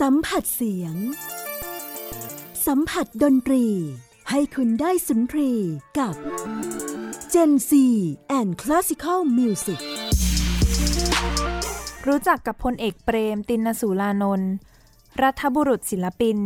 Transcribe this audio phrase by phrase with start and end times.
[0.00, 0.94] สัมผัสเสียง
[2.66, 3.66] สัมผัสดนตรี
[4.30, 5.52] ให้คุณได้สุนทรี
[5.98, 6.14] กับ
[7.32, 7.70] Gen C
[8.38, 9.80] and Classical Music
[12.06, 14.52] รู้จักกับพลเอกเปรมตินสูลานนท์
[15.22, 16.38] รัฐบุรุษศิลปิน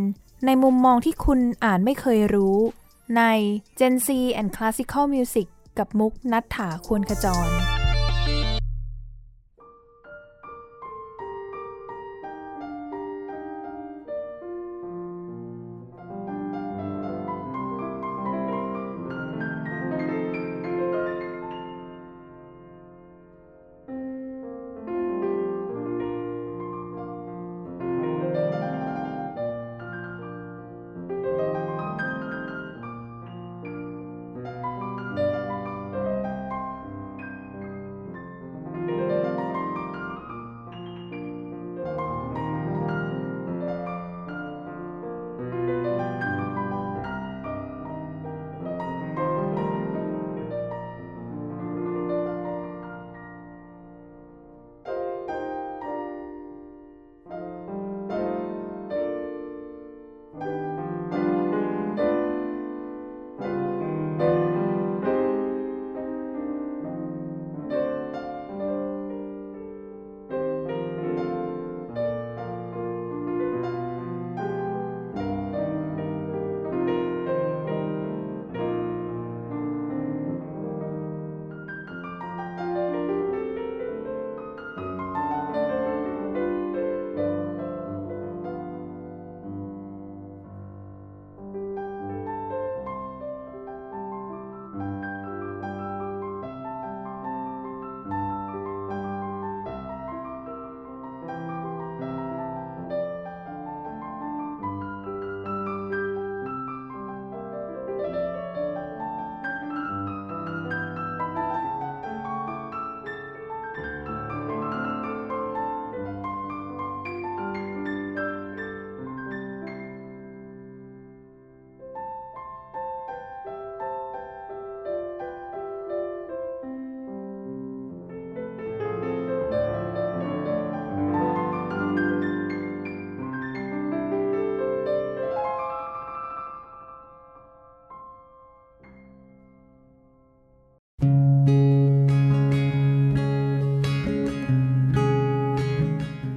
[0.47, 2.57] ในมุมมองที่คุณอ่านไม่เคยรู้
[3.17, 3.23] ใน
[3.79, 4.09] Gen C
[4.41, 5.47] and Classical Music
[5.79, 7.82] กับมุกนัฐถาควรขจร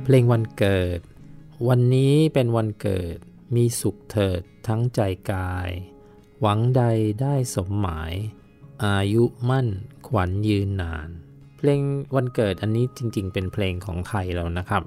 [0.07, 0.99] เพลงวันเกิด
[1.67, 3.17] วันนี้เป็นวันเกิด
[3.55, 5.01] มีสุขเถิดทั้งใจ
[5.31, 5.69] กาย
[6.41, 6.83] หวังใด
[7.21, 8.13] ได้สมหมาย
[8.85, 9.67] อายุมั่น
[10.07, 11.09] ขวัญยืนนาน
[11.57, 11.81] เพลง
[12.15, 14.83] วันเกิดอันนี้จริง ๆ เป็นเพลงของไทยแล้วนะครับ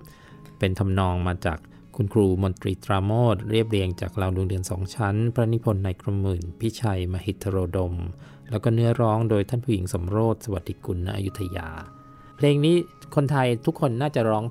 [0.58, 1.58] เป็นทำนองมาจาก
[1.96, 7.94] คุณครูมนตรีตราโมดเรียบเรียงจากเราดวงเดือนสองชั้น พระนิพนธ์ในกรมหมื่น พิชัย มหิทโรดม
[8.50, 11.68] แล้วก็เนื้อร้องโดยท่านผู้หญิงสมโรธสวัสดิกุลณอยุธยา
[12.36, 12.76] เพลงนี้
[13.14, 14.44] คนไทยทุกคนน่าจะร้อง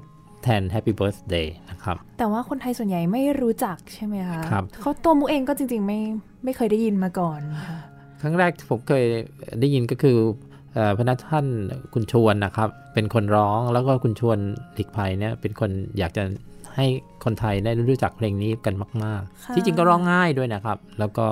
[0.47, 5.99] แทน Happy Birthday นะครับ แต่ว่าคนไทยส่วนใหญ่ไม่รู้จักใช่ไหมคะครับเขาตัวมุกเองก็จริง ๆ ไม่
[6.43, 7.77] ไม่เคยได้ยินมาก่อนค่ะ
[8.21, 9.03] ครั้งแรกที่ผมเคย
[9.59, 10.17] ได้ยินก็คือ
[10.73, 11.45] เอ่อพระนักท่าน
[11.93, 14.37] คุณชวนนะครับ เป็นคนร้องแล้วก็คุณชวน
[14.73, 16.23] หลีกภัยเนี่ยเป็นคนอยากจะ
[16.75, 16.85] ให้
[17.23, 21.27] คนไทยได้รู้จักเพลงนี้กันมากค่ะๆที่จริงก็ร้องง่ายด้วยนะครับ แล้วก็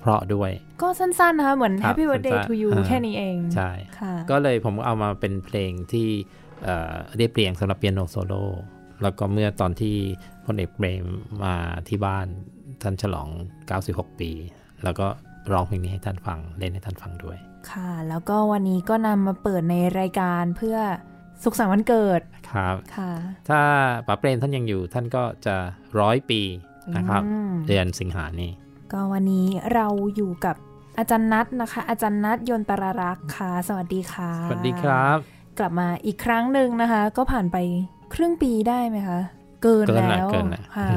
[0.00, 0.50] เพราะด้วย
[0.82, 6.08] ก็สั้นๆนะคะเหมือนครับ Happy Birthday สั้นๆ to you อ่าแค่นี้เอง ใช่ค่ะก็เลยผมเอามาเป็นเพลงที่
[6.64, 8.44] เอ่อเรียบเรียงสำหรับเปียโนโซโล่
[9.02, 9.96] แล้วก็เมื่อตอนที่
[10.46, 11.06] พลเอกเบรม
[11.44, 11.54] มา
[11.88, 12.26] ที่บ้าน
[12.82, 13.28] ท่านฉลอง
[13.74, 14.30] 96 ปี
[14.84, 15.06] แล้วก็
[15.52, 17.38] ร้องเพลงนี้ให้ท่านฟังเล่นให้ท่านฟังด้วย
[17.70, 20.78] ค่ะ แล้วก็วันนี้ก็นำมาเปิดในรายการเพื่อ
[21.42, 23.12] สุขสันต์วันเกิดครับค่ะ
[23.48, 23.60] ถ้า
[24.06, 25.56] ป๋าเปรมท่านยังอยู่ท่านก็จะ
[26.00, 26.40] ร้อยปี
[26.96, 28.50] นะครับอืมเดือนสิงหานี้
[28.92, 29.86] ก็วันนี้เรา
[30.16, 30.56] อยู่กับ
[30.98, 37.56] อาจารย์นัทนะคะ อาจารย์นัทยนตรารักษ์ค่ะ สวัสดีค่ะ สวัสดีครับ กลับมาอีกครั้งหนึ่งนะคะ ก็ผ่านไป
[38.14, 39.20] ครึ่งปีได้ไหมคะ
[39.62, 40.88] เกินเกินละแล้วเกินละค่ะ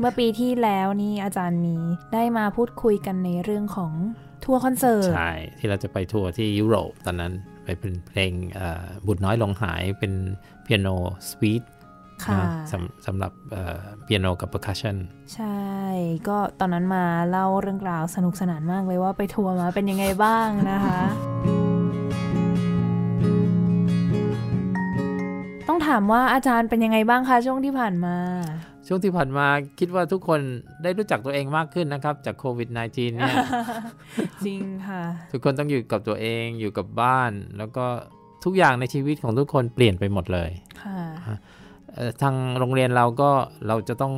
[0.00, 1.76] เมื่อปีที่แล้วนี่อาจารย์มี
[2.14, 3.92] ได้มาพูดคุยกันในเรื่องของ
[4.44, 7.32] ทัวร์คอนเสิร์ตใช่ ที่เราจะไปทัวร์ที่ยุโรปตอนนั้น
[7.64, 10.12] ไปเป็นเพลงเอ่อบุตรน้อยหลงหายเป็น
[10.62, 10.88] เปียโน
[11.28, 11.62] สวีท
[12.24, 12.40] ค่ะ
[12.72, 13.32] สำสำหรับ
[14.02, 14.96] เปียโนกับ percussion
[15.34, 15.60] ใช่
[16.28, 21.00] ก็ตอนนั้นมาเล่าเรื่องราวสนุกสนานมากเลยว่าไปทัวร์มาเป็นยังไงบ้างนะคะ
[25.74, 28.16] ต้องถามว่าอาจารย์เป็นยังไงบ้างคะช่วงที่ผ่านมา
[28.86, 29.46] ช่วงที่ผ่านมา
[29.78, 30.40] คิดว่าทุกคน
[30.82, 33.34] ได้รู้จักตัวเองมากขึ้นนะครับ จากโควิด -19 เนี่ย
[34.46, 37.84] จริงค่ะ ทุกคนต้องอยู่กับตัวเองอยู่กับบ้าน แล้วก็
[38.44, 40.50] ทุกอย่างในชีวิตของทุกคนเปลี่ยนไปหมดเลย
[40.82, 40.98] ค่ะ
[41.94, 43.30] เอ่อทางโรงเรียนเราก็
[43.66, 44.14] เราจะต้อง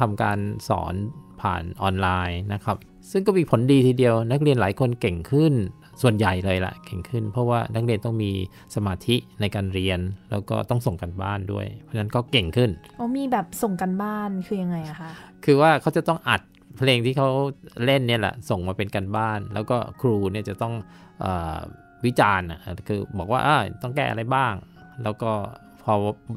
[0.00, 0.94] ทำการสอน
[1.40, 2.76] ผ่านออนไลน์นะครับ
[3.10, 5.54] ซึ่งก็มีผลดีทีเดียว นักเรียนหลายคนเก่งขึ้น
[6.02, 8.32] ส่วนใหญ่เลยล่ะเก่งขึ้น เพราะว่านักเรียนต้องมี
[8.74, 10.00] สมาธิในการเรียน
[10.30, 15.10] แล้วก็ต้องส่งกันบ้านด้วย เพราะฉะนั้นก็เก่งขึ้นอ๋อมีแบบส่งกันบ้านคือยังไงอะคะ
[15.44, 16.40] คือว่าเขาจะต้องอัด
[16.78, 17.28] เพลงที่เขา
[17.84, 20.74] เล่นเนี่ยแหละส่งมาเป็นกันบ้าน แล้วก็ครูเนี่ยจะต้อง
[21.20, 21.26] เอ
[21.56, 21.58] อ
[22.04, 24.54] วิจารณ์อะคือบอกว่าอาต้องแก้อะไรบ้าง
[25.02, 25.30] แล้วก็
[25.84, 25.94] พอ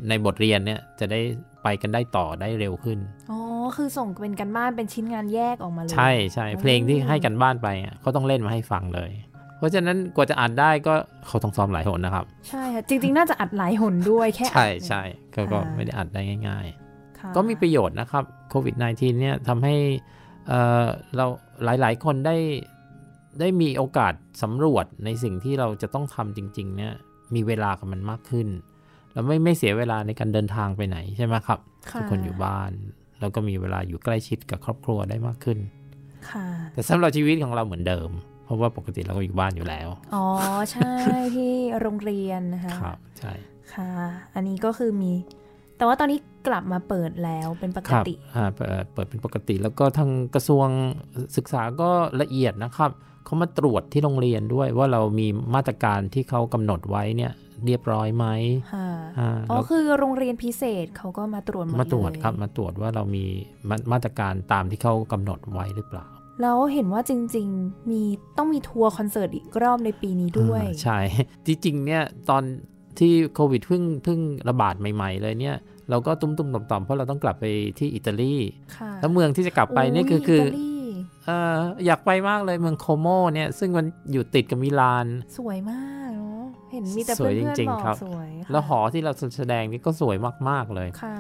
[0.10, 1.20] ในบทเรียนเนี่ยจะได้
[1.64, 3.00] ไปกันได้ต่อได้เร็วขึ้น
[3.32, 3.40] อ๋อ
[3.78, 9.12] คือส่งเป็นกันบ้านเป็นชิ้นงานแยกออกมาเลย ใช่ใช่โอ้เพลงที่ให้กันบ้านไปอะเขาต้องเล่นมาให้ฟังเลย
[9.60, 10.94] เพราะฉะนั้นกว่าจะอ่านได้ก็
[11.28, 15.02] เขาต้องซ้อมหลายหนนะครับ ใช่ค่ะจริง ๆ น่าจะอัดหลายหนด้วยแค่อัดใช่เนี่ยใช่
[15.36, 16.66] ก็ก็ค่ะไม่ได้อัดได้ง่าย
[17.20, 19.76] ค่ะๆก็มีประโยชน์นะครับโควิด -19 เนี่ยทำให้
[20.48, 21.26] เอ่อเรา
[21.64, 22.38] หลายๆ คนได้
[23.40, 24.14] ได้มีโอกาส
[24.44, 26.94] สำรวจในสิ่งที่เราจะต้องทำจริง ๆ เนี่ย
[27.36, 28.48] มีเวลากับมันมากขึ้น
[29.14, 31.60] เราไม่ไม่เสียเวลาในการเดินทางไปไหนใช่ไหมครับ
[31.92, 32.72] ค่ะทุกคนอยู่บ้าน
[33.20, 35.58] แล้วก็มีเวลาอยู่ใกล้ชิดกับครอบครัวได้มากขึ้น
[36.30, 38.10] ค่ะแต่สำหรับชีวิตของเราเหมือนเดิม
[38.50, 40.26] เพราะว่าปกติเราก็อยู่บ้านอยู่แล้ว อ๋อ
[40.72, 40.92] ใช่
[41.36, 43.34] ที่โรงเรียนนะคะครับใช่
[43.74, 43.92] ค่ะ
[44.36, 45.14] อันนี้ก็คือมี
[45.78, 50.68] แต่ว่าตอนนี้กลับมาเปิดแล้วเป็นปกครับติอ่าเปิดเปิดเป็นปกติแล้วก็ทางกระทรวง
[51.38, 51.90] ศึกษาก็
[52.22, 52.92] ละเอียดนะครับ
[53.26, 57.32] เขามาตรวจที่โรงเรียนด้วยว่าเรามีมาตรการที่เขากำหนดไว้เนี่ย
[57.66, 58.26] เรียบร้อยไหม
[58.74, 63.26] ค่ะอ่าอ๋อแล้วคือโรงเรียนพิเศษเขาก็มาตรวจหมดมาตรวจเลยครับมาตรวจว่าเรามี
[63.70, 66.06] มามาตรการตามที่เขากำหนดไว้หรือเปล่า
[66.42, 68.02] แล้วเห็นว่าจริง ๆ มี
[68.38, 71.00] ต้องมีทัวร์คอนเสิร์ตอีกรอบในปีนี้ด้วยอ่าใช่
[71.46, 72.44] จริงๆเนี่ยตอน
[73.00, 74.20] ที่โควิดเพิ่งเพิ่ง
[74.50, 75.58] ระบาดใหม่ ๆ เลยเนี่ย
[75.90, 77.46] เราก็ตุ้มๆต่อมๆเพราะเราต้องกลับไป
[77.80, 78.36] ที่อิตาลี
[78.78, 80.74] ค่ะแล้วเมืองที่จะกลับไปเนี่ยคือคือตาลี
[81.26, 85.08] เอออยากไปมากเลยเมืองโคโมเนี่ย ซึ่งมันอยู่ติดกับมิลาน
[85.38, 90.16] สวยมากเนาะเห็นมีแต่สวยเพื่อนจริงๆบอกๆครับสวยค่ะแล้วหอที่เราแสดงนี่ก็สวย
[90.50, 91.18] มากๆเลยค่ะ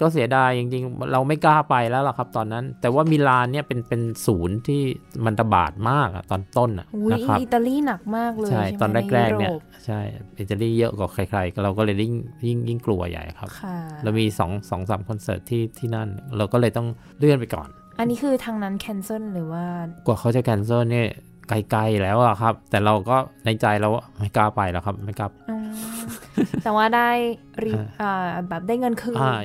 [0.00, 4.82] ก็เสียดายจริงๆ เราไม่กล้าไปแล้วล่ะครับ ตอนนั้น แต่ว่ามิลานเนี่ยเป็นเป็นศูนย์ที่
[5.24, 9.54] มันระบาดมากอะตอนต้นอะอุ้ยนะครับอิตาลีหนักมากเลยใช่ใช่ไหมตอนในแรกๆเนี่ยโป
[9.86, 10.00] ใช่
[10.40, 12.14] อิตาลีเยอะกว่าใครๆ เราก็เลยยิ่ง
[12.48, 16.88] ยิ่งยิ่งกลัวใหญ่ครับค่ะเรามีสองสองสามคอนเสิร์ตที่ที่นั่น เราก็เลยต้อง
[17.18, 17.68] เลื่อนไปก่อน
[17.98, 19.64] อันนี้คือทางนั้น cancel หรือว่า
[20.06, 21.08] กว่าเขาจะ cancel เนี่ย
[21.48, 23.88] ใกล้ๆแล้วอะครับ แต่เราก็ในใจเรา
[24.18, 25.70] ไม่กล้าไปแล้วครับไม่กล้าอืม
[26.64, 27.10] แต่ว่าได้
[27.64, 29.40] รีอ่าอ่าแบบได้เงินคืนอ่า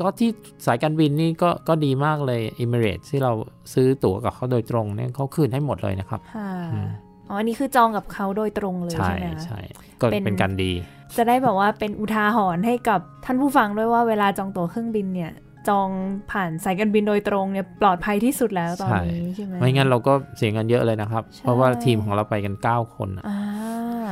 [0.00, 0.30] ก็ที่
[0.66, 3.32] สายการบินนี่ก็ก็ดีมากเลย Emirates ที่เรา
[3.74, 6.88] ซื้อตั๋วกับเขาโดยตรงเนี่ยเขาคืนให้หมดเลยนะครับค่ะอืม
[7.28, 9.60] อ๋ออันนี้คือจองกับเขาโดยตรงเลยใช่ใช่ไหมคะใช่
[10.00, 10.72] ก็เป็นเป็นการดี
[11.16, 15.32] จะได้แบบว่าเป็นอุทาหรณ์ให้กับท่านผู้ฟังด้วยว่าเวลาจองตั๋วเครื่องบินเนี่ย
[15.68, 15.88] จอง
[16.30, 24.10] ผ่านสายการบินโดยตรงเนี่ยปลอดภัยที่สุดแล้วตอนนี้ใช่ไหมไม่งั้นเราก็เสียเงินเยอะเลยนะครับใช่เพราะว่าทีมของเราไปกัน 9 คนอะอ่า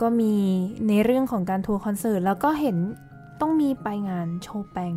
[0.00, 0.34] ก็มี
[0.88, 2.76] ในเรื่องของการทัวร์คอนเสิร์ตแล้วก็เห็น
[3.40, 4.94] ต้องมีไปงานโชว์แปง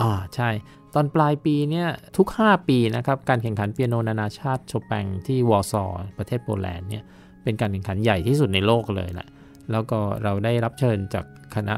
[0.00, 0.50] อ่าใช่
[0.94, 7.04] ตอนปลายปีเนี่ยทุก 5 ปีนะครับการแข่งขันเปียโนนานาชาติโชแปงที่วอร์ซอร์ประเทศโปแลนด์เนี่ย
[7.44, 9.28] เป็นการแข่งขันใหญ่ที่สุดในโลกเลยแหละ
[9.70, 11.24] แล้วก็เราได้รับเชิญจาก
[11.54, 11.74] คณะ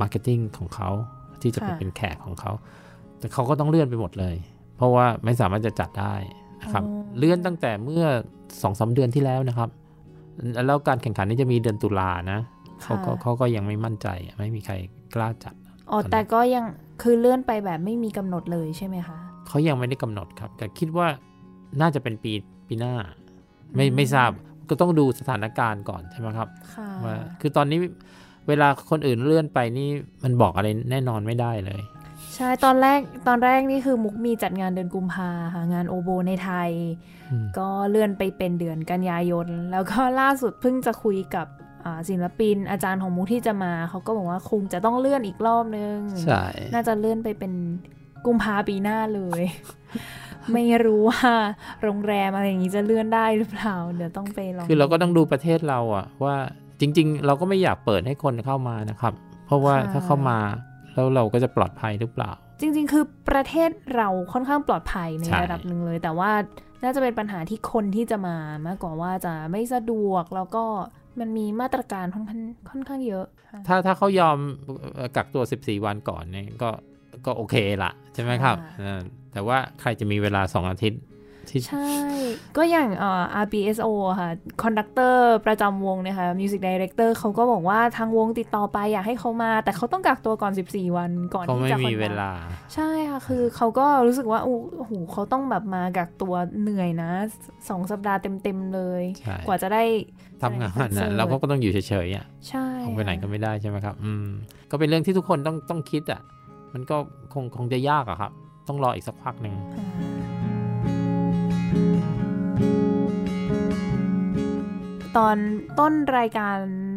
[0.00, 0.90] marketing ของเขา
[1.42, 2.52] ที่จะไปค่ะเป็นแขกของเขา
[3.18, 4.36] แต่เขาก็ต้องเลื่อนไปหมดเลย
[4.76, 6.14] เพราะว่าไม่สามารถจะจัดได้
[6.62, 6.84] นะครับ
[7.18, 8.04] เลื่อนตั้งแต่เมื่อ
[8.38, 9.70] 2อสเดือนที่แล้วนะครับ
[10.66, 12.40] แล้วการแข่งขันนี้จะมีเดือนตุลานะ
[12.82, 14.08] เขาก็ค่ะเขาก็ยังไม่มั่นใจ
[14.38, 14.74] ไม่มีใคร
[15.14, 15.54] กล้าจัด
[15.90, 16.64] อ๋อแต่ก็ยัง
[17.02, 19.18] คือเลื่อนไปแบบไม่มีกำหนดเลยใช่ไหมคะ
[19.48, 21.06] เขายังไม่ได้กำหนดครับ แต่คิดว่า
[21.80, 22.32] น่าจะเป็นปี
[22.68, 22.94] ปีหน้า
[23.74, 24.30] ไม่อืมไม่ทราบ
[24.68, 27.78] ก็ต้องดูสถานการณ์ก่อนใช่ไหมครับค่ะว่าคือตอนนี้
[28.48, 29.88] เวลาคนอื่นเลื่อนไปนี่
[30.24, 31.80] มันบอกอะไรแน่นอนไม่ได้เลย
[32.34, 36.70] ใช่ตอนแรกตอนแรกนี่คือมุกมีจัดงานเดือนกุมภาค่ะงานโอโบในไทย
[37.30, 41.67] อืมก็เลื่อนไปเป็นเดือนกันยายน แล้วก็ล่าสุดเพิ่งจะคุยกับอ่า
[42.08, 46.42] ศิลปินอาจารย์ของมุกที่จะมาเขาก็บอกว่าคงจะต้องเลื่อนอีกรอบนึงใช่
[46.72, 47.52] น่าจะเลื่อนไปเป็น
[48.26, 49.42] กุมภาปีหน้าเลย
[50.52, 51.30] ไม่รู้ว่า
[51.82, 56.36] โรงแรมอะไรอย่างนี้จะเลื่อนได้หรือเปล่าเดี๋ยวต้องไปลองคือเราก็ต้องดูประเทศเราอะว่า
[56.80, 59.14] จริง ๆ เราก็ไม่อยากเปิดให้คนเข้ามานะครับ
[59.46, 60.38] เพราะว่าถ้าเข้ามา
[60.94, 62.30] แล้วเราก็จะปลอดภัยหรือเปล่า
[62.60, 66.30] จริง ๆ คือประเทศเราค่อนข้างปลอดภัยในใช่ระดับหนึ่งเลย แต่ว่า
[66.82, 70.64] น่าจะเป็นปัญหาที่คนที่จะมามากกว่าว่าจะไม่สะดวกแล้วก็
[71.20, 74.38] มันมีมาตรการค่อนข้างค่อนข้างเยอะค่ะถ้าถ้าเขายอม
[74.94, 76.70] เอ่อกักตัว 14 วันก่อนเนี่ยก็
[77.26, 79.00] ก็โอเคละใช่ไหมครับค่ะเออ
[79.32, 81.00] แต่ว่าใครจะมีเวลา 2 อาทิตย์
[81.52, 81.90] ที่ใช่
[82.56, 84.30] ก็อย่างเอ่อ RBSO อะค่ะ
[84.62, 92.30] conductor ประจำวงเนี่ยค่ะ music director เขาก็บอกว่าทางวงติดต่อไปอยากให้เขามา แต่เขาต้องกักตัวก่อน 14 วันก่อนเขาที่ไม่จะมีคอนดักต์เวลา
[92.74, 97.10] ใช่ค่ะ คือเขาก็รู้สึกว่า โอ้โหเขาต้องแบบมากักตัวเหนื่อยนะ
[97.68, 99.84] สองสัปดาห์เต็ม ๆ เลยใช่กว่าจะได้
[100.42, 104.26] ทำงานคอนเสินะร์ตเราก็ต้องอยู่เฉยๆอะใช่ออกไปไหนก็ไม่ได้ใช่ไหมครับ อืม
[104.70, 106.20] ก็เป็นเรื่องที่ทุกคนต้องต้องคิดอะ
[106.74, 106.96] มันก็
[107.34, 108.32] คงคงจะยากอะครับ
[108.68, 109.86] ต้องรออีกสักพักหนึ่งอ่า
[115.16, 115.36] ตอน
[115.78, 116.56] ต้นรายการ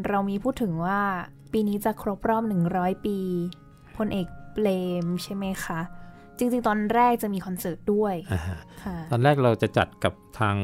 [0.10, 1.00] เรามีพูดถึงว่า
[1.52, 2.44] ปีนี้จะครบรอบ
[2.76, 3.18] 100 ปี
[3.98, 4.68] พลเอกเปร
[5.04, 5.80] มใช่ไหมคะ
[6.38, 10.58] จริงๆ ตอนแรกจะมีคอนเสิร์ตด้วยอ่าฮะค่ะตอนแรกเราจะจัดกับทาง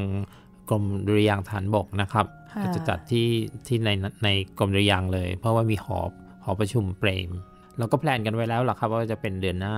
[0.68, 3.28] กรมดุริยางค์ทหารบกนะครับค่ะ ก็จะจัดที่
[3.66, 3.90] ที่ใน
[4.24, 4.28] ใน
[4.58, 5.98] กรมดุริยางค์เลย เพราะว่ามีหอ
[6.44, 7.30] หอประชุมเปรม
[7.78, 9.76] เราก็ plan กันไว้แล้วล่ะครับว่าจะเป็นเดือนหน้า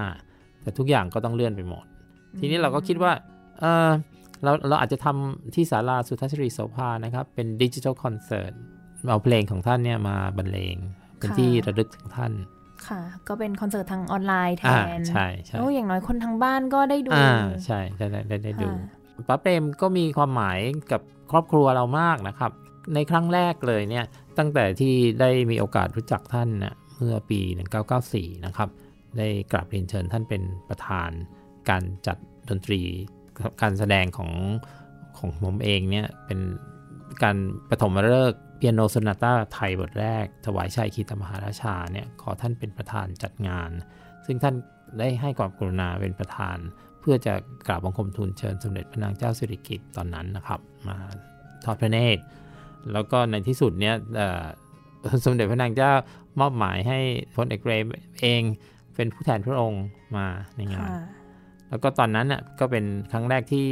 [0.63, 1.85] แต่ทุกอย่างก็ต้องเลื่อนไปหมด
[2.39, 3.13] ทีนี้เราก็คิดว่า
[3.61, 3.91] เออ
[4.45, 8.53] เราเราอาจจะทำที่ศาลาสุทธสิริโสภานะครับ เป็นดิจิทัลคอนเสิร์ต
[9.09, 10.77] เอาเพลงของท่านเนี่ยมาบรรเลง
[11.19, 12.33] เป็นที่ระลึกถึงท่าน
[12.89, 17.33] ค่ะ ก็เป็นคอนเสิร์ตทางออนไลน์แทอ่านใช่ใช่โอ้อย่างน้อยคนทางบ้านก็ได้ดูอ่า
[17.67, 20.59] ใช่ได้ได้ได้ได้ดูค่ะ ป้าเปรมก็มีความหมาย
[20.93, 21.01] กับ
[21.31, 22.53] ครอบครัวเรามากนะครับ
[22.95, 24.05] ในครั้งแรกเลยเนี่ย
[24.39, 27.41] ตั้งแต่ที่ได้มีโอกาสรู้จักท่านนะเมื่อปี
[27.93, 28.69] 1994 นะครับ
[29.19, 31.11] ได้กราบเรียนเชิญท่านเป็นประธาน
[31.71, 32.17] การจัด
[32.49, 32.81] ดนตรี
[33.63, 34.33] การแสดงของ
[35.19, 36.41] ของผมเองเนี่ยเป็น
[37.23, 37.37] การ
[37.71, 43.71] ปฐมฤกษ์เปียโนโซนาต้าไทยบทแรก ถวายชัยคีตมหาราชาเนี่ยขอท่านเป็นประธานจัดงาน
[44.27, 44.55] ซึ่งท่าน
[44.99, 46.59] ได้ให้ความกรุณาเป็นประธาน
[47.01, 47.35] เพื่อจะ
[47.69, 50.97] กราบบังคมทูลเชิญสมเด็จพระนางเจ้าสิริกิติ์ตอนนั้นนะครับมา
[51.65, 52.23] ทอดพระเนตร
[52.93, 54.45] แล้วก็ในที่สุดเนี่ยเอ่อ
[55.25, 55.93] สมเด็จพระนางเจ้า
[56.41, 56.99] มอบหมายให้
[57.37, 57.87] พลเอกเบรม
[58.21, 58.43] เอง
[58.95, 59.85] เป็นผู้แทนพระองค์
[60.17, 60.27] มา
[60.57, 61.03] ในงานค่ะ
[61.69, 63.67] แล้วก็ตอนนั้นน่ะก็เป็นครั้งแรกที่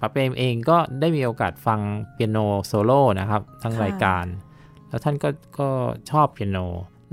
[0.00, 1.80] ป้าเปรมเองก็ได้มีโอกาสฟัง
[2.12, 4.26] เปียโนโซโล่นะครับทั้งค่ะรายการ
[4.88, 5.68] แล้วท่านก็ก็
[6.10, 6.58] ชอบเปียโน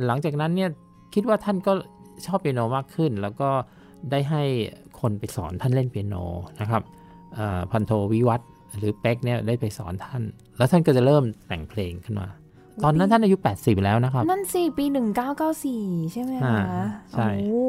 [0.05, 0.69] หลังจากนั้นเนี่ย
[1.13, 1.71] คิดว่าท่านก็
[2.25, 3.49] ชอบเปียโนมากขึ้น แล้วก็
[4.11, 4.43] ได้ให้
[5.01, 6.15] คนไปสอนท่านเล่นเปียโน
[6.59, 6.83] นะครับ
[7.35, 10.23] เอ่อพันโทวิวัฒน์หรือเป็กเนี่ยได้ไปสอนท่าน
[10.57, 12.27] แล้วท่านก็จะเริ่มแต่งเพลงขึ้นมา
[12.83, 14.85] ตอนนั้นท่านอายุ 80 แล้วนะครับ นั่นสิ ปี
[15.49, 17.67] 1994 ใช่ไหมอ่าคะใช่โอ้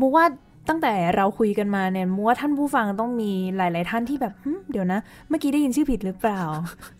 [0.00, 0.24] มูว่า
[0.68, 6.42] ตั้งแต่เราคุยกันมาเนี่ยมูว่าท่านผู้ฟังต้องมีหลาย ๆ ท่านที่แบบหึเดี๋ยวนะ เมื่อกี้ได้ยินชื่อผิดหรือเปล่า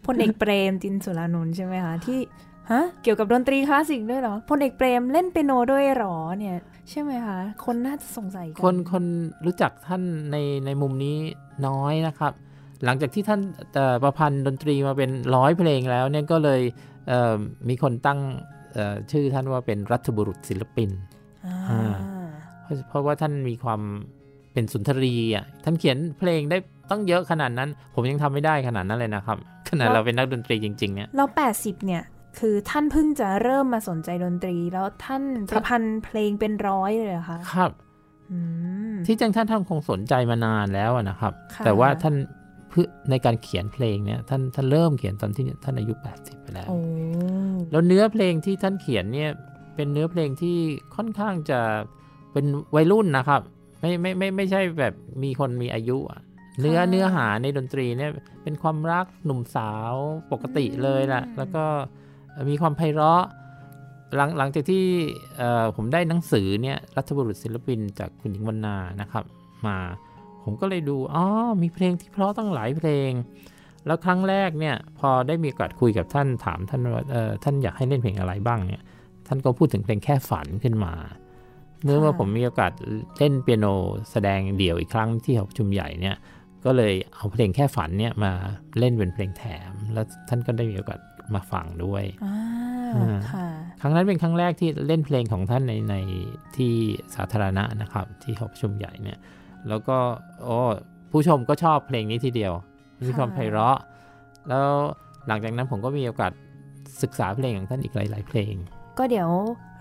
[0.07, 2.19] พลเอกเปรมจินสุรานนท์ใช่ไหมคะที่
[2.71, 6.57] ฮะเกี่ยวกับดนตรีคลาสสิกด้วยเหรอพลเอกเปรมเล่นเปียโนด้วยเหรอเนี่ย
[6.91, 9.05] ใช่ไหมคะ คนน่าจะสงสัยกัคนคน
[9.47, 10.03] รู้จักท่าน
[10.33, 11.17] ในในมุมนี้
[11.67, 12.33] น้อยนะครับ
[12.85, 13.41] หลังจากที่ท่าน
[13.75, 16.61] เอ่อประพันธ์ดนตรีมาเป็นร้อยเพลงแล้วเนี่ยก็เลย
[17.09, 17.35] เอ่อ
[17.69, 18.21] มีคนตั้ง
[18.73, 20.91] เอ่อชื่อท่านว่าเป็นรัฐบุรุษศิลปิน
[21.47, 22.29] อ่าอ่า
[22.63, 23.81] เพราะเพราะว่าท่านมีความ
[24.53, 26.59] เป็นสุนทรีย์อะท่านเขียนเพลงได้
[26.91, 29.39] ต้องเยอะขนาดนั้น ผมยังทำไม่ได้ขนาดนั้นเลยนะครับ
[29.71, 32.03] ขนาดเราเป็นนักดนตรีจริง ๆ เนี่ยแล้ว80 เนี่ย
[32.39, 37.71] คือท่านเพิ่งจะเริ่มมาสนใจดนตรี แล้วท่านประพันธ์เพลงเป็นร้อยเลยเหรอคะครับ
[38.33, 38.39] อื
[38.93, 42.15] มที่จริงท่านท่านคงสนใจมานานแล้วอะนะครับค่ะแต่ว่าท่าน
[42.69, 46.79] เพื่อในการเขียนเพลงเนี่ยท่านท่านเริ่มเขียนตอนที่ท่านอายุ 80 ไปแล้วโอ้
[47.71, 49.31] แล้วเนื้อเพลงที่ท่านเขียนเนี่ย
[49.75, 50.59] เป็นเนื้อเพลงที่
[50.97, 51.61] ค่อนข้างจะ
[52.33, 53.41] เป็นวัยรุ่นนะครับ
[53.81, 56.21] ไม่ไม่ไม่ไม่ใช่แบบมีคนมีอายุอะ
[56.61, 58.11] เนื้อเนื้อหาในดนตรีเนี่ย
[58.43, 59.95] เป็นความรักหนุ่มสาว
[60.33, 61.65] ปกติเลยล่ะ แล้วก็
[62.51, 63.25] มีความไพเราะ
[64.17, 64.85] หลังหลังจากที่
[65.37, 69.25] เอ่อผมได้หนังสือเนี่ยรัฐบุรุษศิลปินจากคุณหญิงวรรณานะครับ
[69.67, 69.77] มา
[70.45, 71.25] ผมก็เลยดูอ๋อ
[71.63, 73.11] มีเพลงที่เพราะตั้งหลายเพลง
[73.87, 78.83] แล้วครั้งแรกเนี่ยพอได้มีโอกาสคุยกับท่านถามท่านว่าเออท่านอยากให้เล่นเพลงอะไรบ้างเนี่ย
[79.27, 80.95] ท่านก็พูดถึงเพลงแค่ฝันขึ้นมา
[81.83, 82.73] เมื่อว่าผมมีโอกาส
[83.19, 83.67] เล่นเปียโน
[84.11, 86.17] แสดงเดี่ยวอีกครั้งที่หอประชุมใหญ่เนี่ย
[86.65, 88.33] ก็เลยเอาเพลงแค่ฝันเนี่ยมา
[88.79, 90.99] เล่นเป็นเพลงแถม แล้วท่านก็ได้มีโอกาส
[91.37, 92.37] มาฟังด้วยอ่า
[92.97, 93.47] อ่าค่ะ
[93.81, 95.97] ครั้งนั้นเป็นครั้งแรกที่เล่นเพลงของท่านในใน
[96.57, 96.73] ที่
[97.15, 99.19] สาธารณะนะครับ ที่หอประชุมใหญ่เนี่ย
[99.69, 99.97] แล้วก็
[100.43, 100.59] โอ้
[101.11, 102.53] ผู้ชมก็ชอบเพลงนี้ทีเดียว
[103.03, 103.79] มีความค่ะไพเราะ
[104.49, 104.69] แล้ว
[105.27, 106.33] หลังจากนั้นผมก็มีโอกาส
[107.03, 108.55] ศึกษาเพลงของท่านอีกหลาย ๆ เพลง
[109.03, 109.33] ก็เดี๋ยว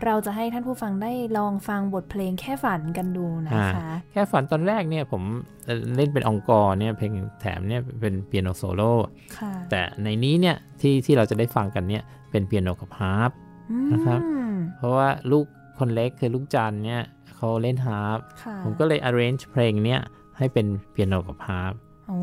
[0.06, 5.24] เราจะให้ท่านผู้ฟังได้ลองฟังบทเพลงแค่ฝันกันดูนะคะ แค่ฝันตอนแรกเนี่ยผม
[5.66, 7.12] เอ่อเล่นเป็น encore เนี่ยเพลง
[7.42, 8.92] แถมเนี่ยเป็นเปียโนโซโล่
[9.38, 13.32] ค่ะแต่ในนี้เนี่ยที่ที่เราจะได้ฟังกันเนี่ยเป็นเปียโนกับฮาร์ป
[13.94, 15.46] นะครับอืมเพราะว่าลูก
[15.78, 17.04] คนเล็กคือลูกจันเนี่ย
[17.36, 20.00] เขาเล่นฮาร์ปค่ะผมก็เลย arrange เพลงเนี้ย
[20.38, 21.74] ให้เป็นเปียโนกับฮาร์ป
[22.10, 22.20] อ๋อ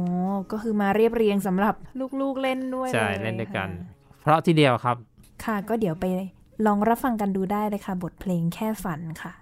[0.52, 1.74] ก็คือมาเรียบเรียงสำหรับ
[2.20, 4.96] ลูกๆเล่นด้วยใช่เล่นด้วยกันค่ะเพราะทีเดียวครับ
[5.44, 6.04] ค่ะก็เดี๋ยวไป
[6.66, 9.32] ลองรับฟังกันดูได้เลยค่ะ บทเพลงแค่ฝันค่ะ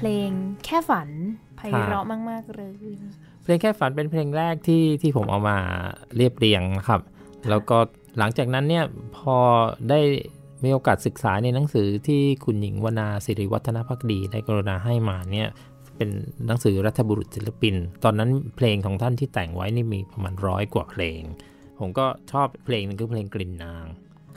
[0.00, 0.30] เพลง
[0.64, 1.08] แค่ฝัน
[1.56, 2.72] ไพเราะมากๆเลย
[3.42, 5.58] เพลงแค่ฝันเป็นเพลงแรกที่ที่ผมเอามา
[6.16, 7.00] เรียบเรียงนะครับ
[7.50, 7.78] แล้วก็
[8.18, 8.84] หลังจากนั้นเนี่ย
[9.16, 9.36] พอ
[9.90, 10.00] ได้
[10.64, 15.48] มีโอกาสศึกษาในหนังสือที่คุณหญิงวนาสิริวัฒนพักดีได้กรุณาให้มาเนี่ย
[15.96, 16.10] เป็น
[16.46, 21.22] หนังสือรัฐบุรุษศิลปิน ตอนนั้นเพลงของท่านที่แต่งไว้นี่มีประมาณร้อยกว่าเพลง
[21.78, 23.84] ผมก็ชอบเพลงหนึงคือเพลงกลิ่นนาง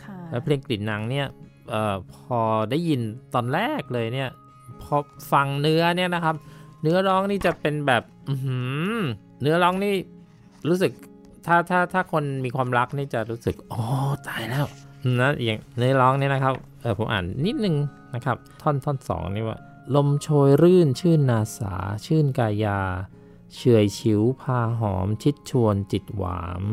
[0.04, 1.28] ค่ะแล้วเพลงกลิ่นนางเนี่ย
[1.70, 2.40] เออพอ
[2.72, 3.02] ได้ยิน
[3.34, 4.30] ตอนแรกเลยเนี่ย
[4.82, 4.96] พอ
[5.32, 6.36] ฟังเนื้อเนี่ยนะครับ
[6.82, 8.32] เนื้อร้องนี่จะเป็นแบบอ
[9.42, 9.94] เนื้อร้องนี่
[10.70, 10.92] รู้สึก
[11.46, 13.84] ถ้าถ้าถ้าคนมีความรักนี่จะรู้สึกอ๋อ
[14.28, 14.66] ตายแล้ว
[15.20, 17.76] นะอย่างเนื้อร้องเนี่ยนะครับเออผมอ่านนิดนึง
[18.16, 19.58] นะครับ ท่อนท่อนสองนี่ว่า
[19.96, 22.80] ลมโชยรื่นชื่นนาสา ชื่นกายา
[23.56, 26.64] เฉยชิวพาหอมชิดชวนจิตหวาม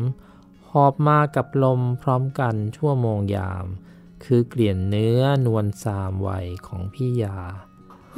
[0.69, 3.65] หอบมากับลมพร้อมกันชั่วโมงยาม
[4.23, 7.37] คือเกลี่ยนเนื้อนวลสามวัยของพี่ยา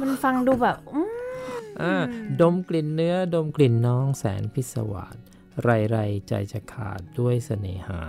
[0.00, 1.10] มันฟังดูแบบอืม
[1.80, 2.02] อ่า
[2.40, 5.16] ดมกลิ่นเนื้อดมกลิ่นน้องแสนพิศวาส
[5.62, 8.02] ไรไรใจจะขาดด้วยเสน่หา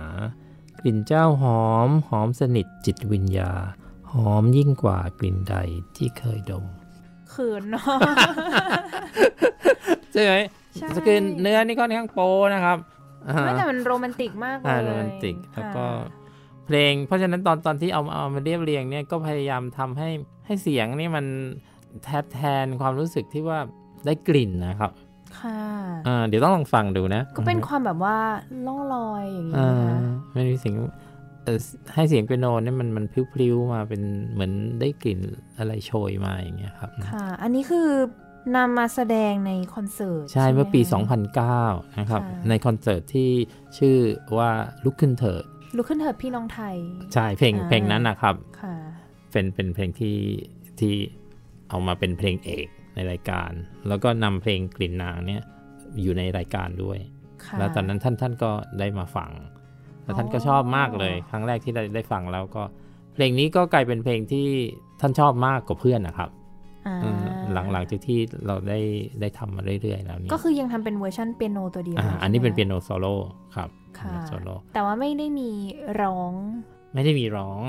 [0.80, 3.52] กลิ่นเจ้าหอมหอมสนิทจิตวิญญา
[4.12, 5.56] หอมยิ่งกว่ากลิ่นใด
[5.96, 6.64] ที่เคยดม
[7.30, 7.98] เขินเนาะ
[10.12, 10.34] ใช่ไหม
[10.76, 12.20] ใช่สกินเนื้อนี่ค่อนข้างโป
[12.54, 12.78] นะครับ
[13.28, 16.24] อ่าไม่แต่มันโรแมนติกมากเลยอ่าโรแมนติกแล้วก็ค่ะ
[16.66, 20.08] เพลง เพราะฉะนั้นตอนตอนที่เอาเอามาเรียบเรียงเนี่ยก็พยายามทำให้
[20.46, 21.26] ให้เสียงนี่มัน
[22.04, 23.58] แทนแทนความรู้สึกที่ว่า
[24.06, 24.90] ได้กลิ่นนะครับ
[25.40, 25.60] ค่ะ
[26.06, 28.18] อ่าเดี๋ยวต้องลองฟังดูนะ ก็เป็นความแบบว่า
[28.66, 29.98] ล่องลอยอย่างนี้อ่านะคะ
[30.32, 30.74] ไม่มีเสียง
[31.44, 31.58] เอ่อ
[31.94, 35.20] ให้เสียงเปียโนเนี่ยมันมันพลิ้วๆมาเป็นเหมือนได้กลิ่น
[35.58, 37.88] อะไรโชยมาอย่างเงี้ยครับ ค่ะ อันนี้คือ
[38.56, 41.18] นำมาแสดงในคอนเสิร์ต ใช่เมื่อปีใช่ไหคะ
[41.92, 43.30] 2009 นะครับค่ะในคอนเสิร์ตที่
[43.78, 43.96] ชื่อ
[44.38, 44.50] ว่า
[44.84, 45.44] ลุกขึ้นเถิด
[45.76, 46.76] ลุกขึ้นเถิดพี่น้องไทย
[47.14, 48.74] ใช่เพลงอ่าเพลงนั้นนะครับค่ะ
[49.32, 50.16] เป็นเป็นเพลงที่
[50.80, 50.94] ที่
[51.70, 53.50] เอามาเป็นเพลงเอกในรายการ
[53.88, 55.42] แล้วก็นำเพลงกลิ่นนางเนี่ย
[56.02, 56.98] อยู่ในรายการด้วย
[57.44, 59.30] ค่ะแล้วตอนนั้นท่านท่านก็ได้มาฟัง
[60.02, 62.62] แล้วท่านก็อ๋อชอบมากเลย ครั้งแรกที่ได้ได้ฟังแล้วก็
[63.14, 64.46] เพลงนี้ก็กลายเป็นเพลงที่
[65.00, 66.30] ท่านชอบมากกว่าเพื่อนนะครับ
[66.86, 67.18] อ่าอืม
[67.52, 68.80] หลังหลังจากที่เราได้
[69.20, 73.14] ได้ทำมาเรื่อยๆแล้วเนี่ยก็คือยังทำเป็นเวอร์ชันเปียโนตัวเดียวอ่าใช่ไหมอันนี้เป็นเปียโนโซโล่
[73.56, 75.50] ครับค่ะโซโล่แต่ว่าไม่ได้มี
[76.02, 76.32] ร้อง
[76.94, 77.60] ไม่ได้มีร้อง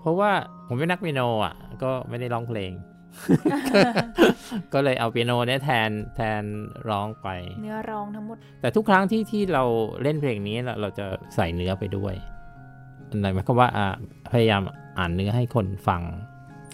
[0.00, 0.30] เพราะว่า
[0.66, 2.72] ผมเป็นนักเปียโนอะก็ไม่ได้ร้องเพลง
[4.72, 6.42] ก็เลยเอาเปียโนเนี่ยแทนแทน
[6.88, 7.28] ร้องไป
[7.62, 9.64] เนื้อร้องทั้งหมด แต่ทุกครั้งที่ที่เรา
[10.02, 12.14] เล่นเพลงนี้เราเราจะใส่เนื้อไปด้วย
[13.20, 13.86] หมายความว่าอ่า
[14.32, 14.62] พยายาม
[14.98, 16.02] อ่านเนื้อให้คนฟัง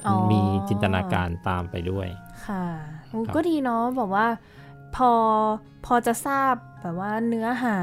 [0.06, 2.08] อ๋อมีจินตนาการตามไปด้วย
[2.46, 2.64] ค่ะ
[3.08, 4.26] โอ้ครับก็ดีเนาะแบบว่า
[4.96, 5.10] พอ
[5.86, 7.78] พอจะทราบแบบว่าเนื้อหา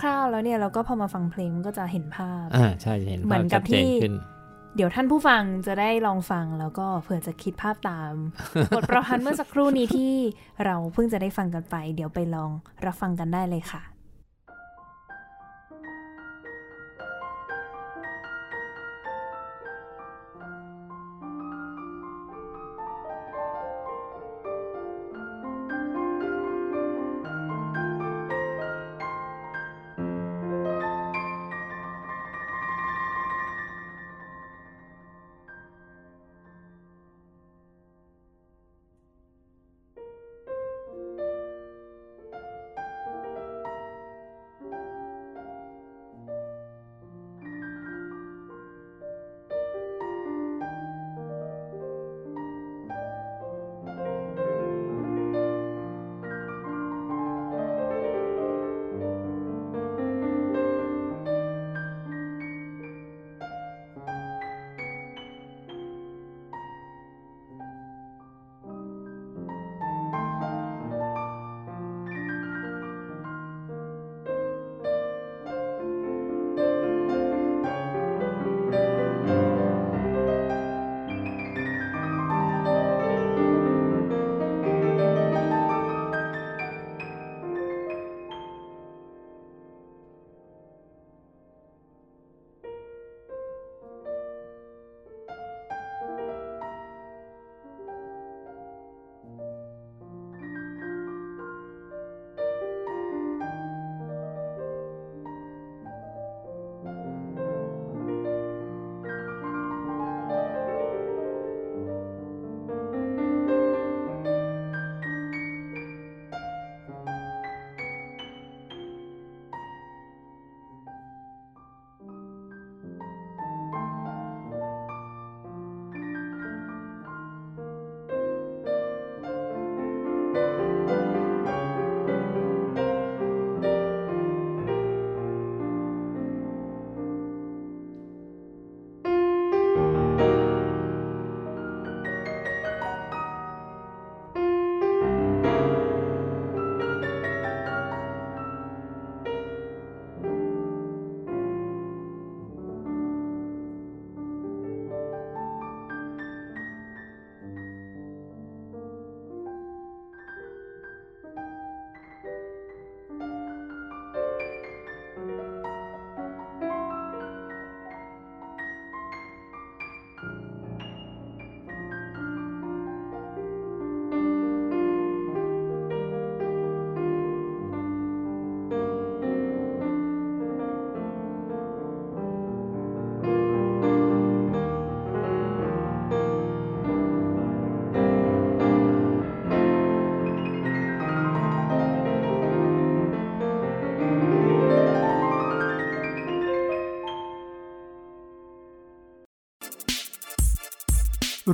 [0.00, 4.14] คร่าวๆแล้วเนี่ยเราก็พอมาฟังเพลงมันก็จะเห็นภาพอ่าใช่จะเห็นเหมืภาอพนกัชับดเจนที่ขึ้น
[4.76, 8.12] เดี๋ยวท่านผู้ฟังจะได้ลองฟังแล้วก็เผื่อจะคิดภาพตาม
[8.76, 10.12] บทประพันธ์เมื่อสักครู่นี้ที่
[10.64, 12.50] เราเพิ่งจะได้ฟังกันไป เดี๋ยวไปลอง
[12.86, 13.82] รับฟังกันได้เลยค่ะ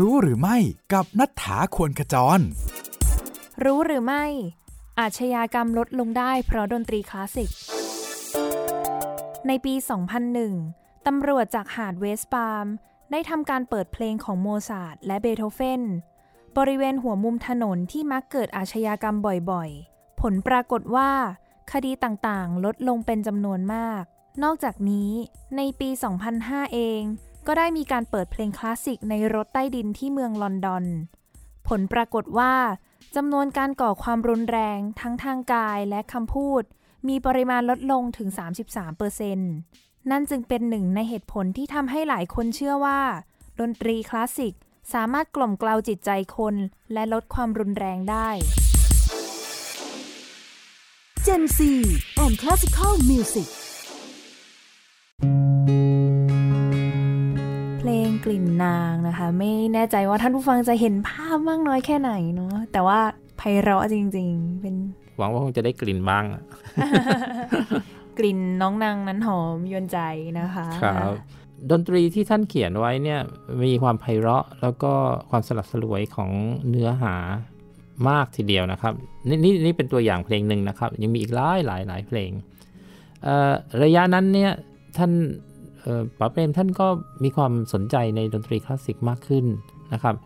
[0.00, 0.56] รู้หรือไม่
[0.92, 2.40] กับณัฏฐาควรขจร
[3.64, 4.24] รู้หรือไม่
[5.00, 7.50] อาชญากรรมลดลงได้เพราะดนตรีคลาสสิก
[9.46, 9.74] ในปี
[10.40, 12.66] 2001 ตำรวจจากหาดเวสต์ปาล์ม
[13.10, 15.82] ได้ทำการเปิดเพลงของโมซาร์ทและเบโธเฟน
[16.56, 19.16] บริเวณหัวมุมถนนที่มักเกิดอาชญากรรม
[19.50, 21.10] บ่อยๆ ผลปรากฏว่า
[21.72, 24.02] คดีต่างๆ ลดลงเป็นจำนวนมาก
[24.42, 25.10] นอกจากนี้
[25.56, 25.88] ในปี
[26.32, 27.02] 2005 เอง
[27.46, 30.84] ก็ได้มีการเปิดเพลงคลาสสิกในรถใต้ดินที่เมืองลอนดอน
[31.68, 32.54] ผลปรากฏว่า
[33.16, 36.62] จำนวนการก่อความรุนแรงทั้งทางกายและคำพูด
[37.08, 38.28] มีปริมาณลดลงถึง
[39.00, 43.00] 33%นั่นจึงเป็นหนึ่งในเหตุผลที่ทำให้หลายคนเชื่อว่า
[43.60, 44.54] ดนตรีคลาสสิก
[44.92, 46.54] สามารถกล่อมกลาจิตใจคน
[46.92, 48.28] และลดความรุนแรงได้
[51.26, 51.58] Gen C
[52.24, 53.48] and Classical Music
[58.24, 63.00] กลิ่นนางนะคะ ไม่แน่ใจว่าท่านผู้ฟังจะเห็นภาพมากน้อยแค่ไหนเนาะแต่ว่า
[63.38, 64.74] ไพเราะจริง ๆ เป็น
[65.18, 66.42] หวังว่าคงจะได้กลิ่นบ้างอะ
[68.18, 69.98] กลิ่นน้องนางนั้นหอมยวนใจ
[70.40, 71.12] นะคะครับ
[71.70, 73.20] ดนตรีที่ท่านเขียนไว้เนี่ย
[73.64, 74.92] มีความไพเราะแล้วก็
[75.30, 76.30] ความสลับสลวยของ
[76.68, 77.14] เนื้อหา
[78.08, 78.94] มากทีเดียวนะครับ
[79.28, 82.30] นี่นี่นี่เป็นตัวอย่างเพลงหนึ่งนะครับ ยังมีอีกหลายหลายหลายเพลง
[83.22, 84.52] เอ่อระยะนั้นเนี่ย
[84.96, 85.51] ท่านเอ่อ
[86.18, 86.86] ป๋าเปรมท่านก็
[87.24, 89.46] มีความสนใจในดนตรีคลาสสิกมากขึ้น
[89.92, 90.16] นะครับ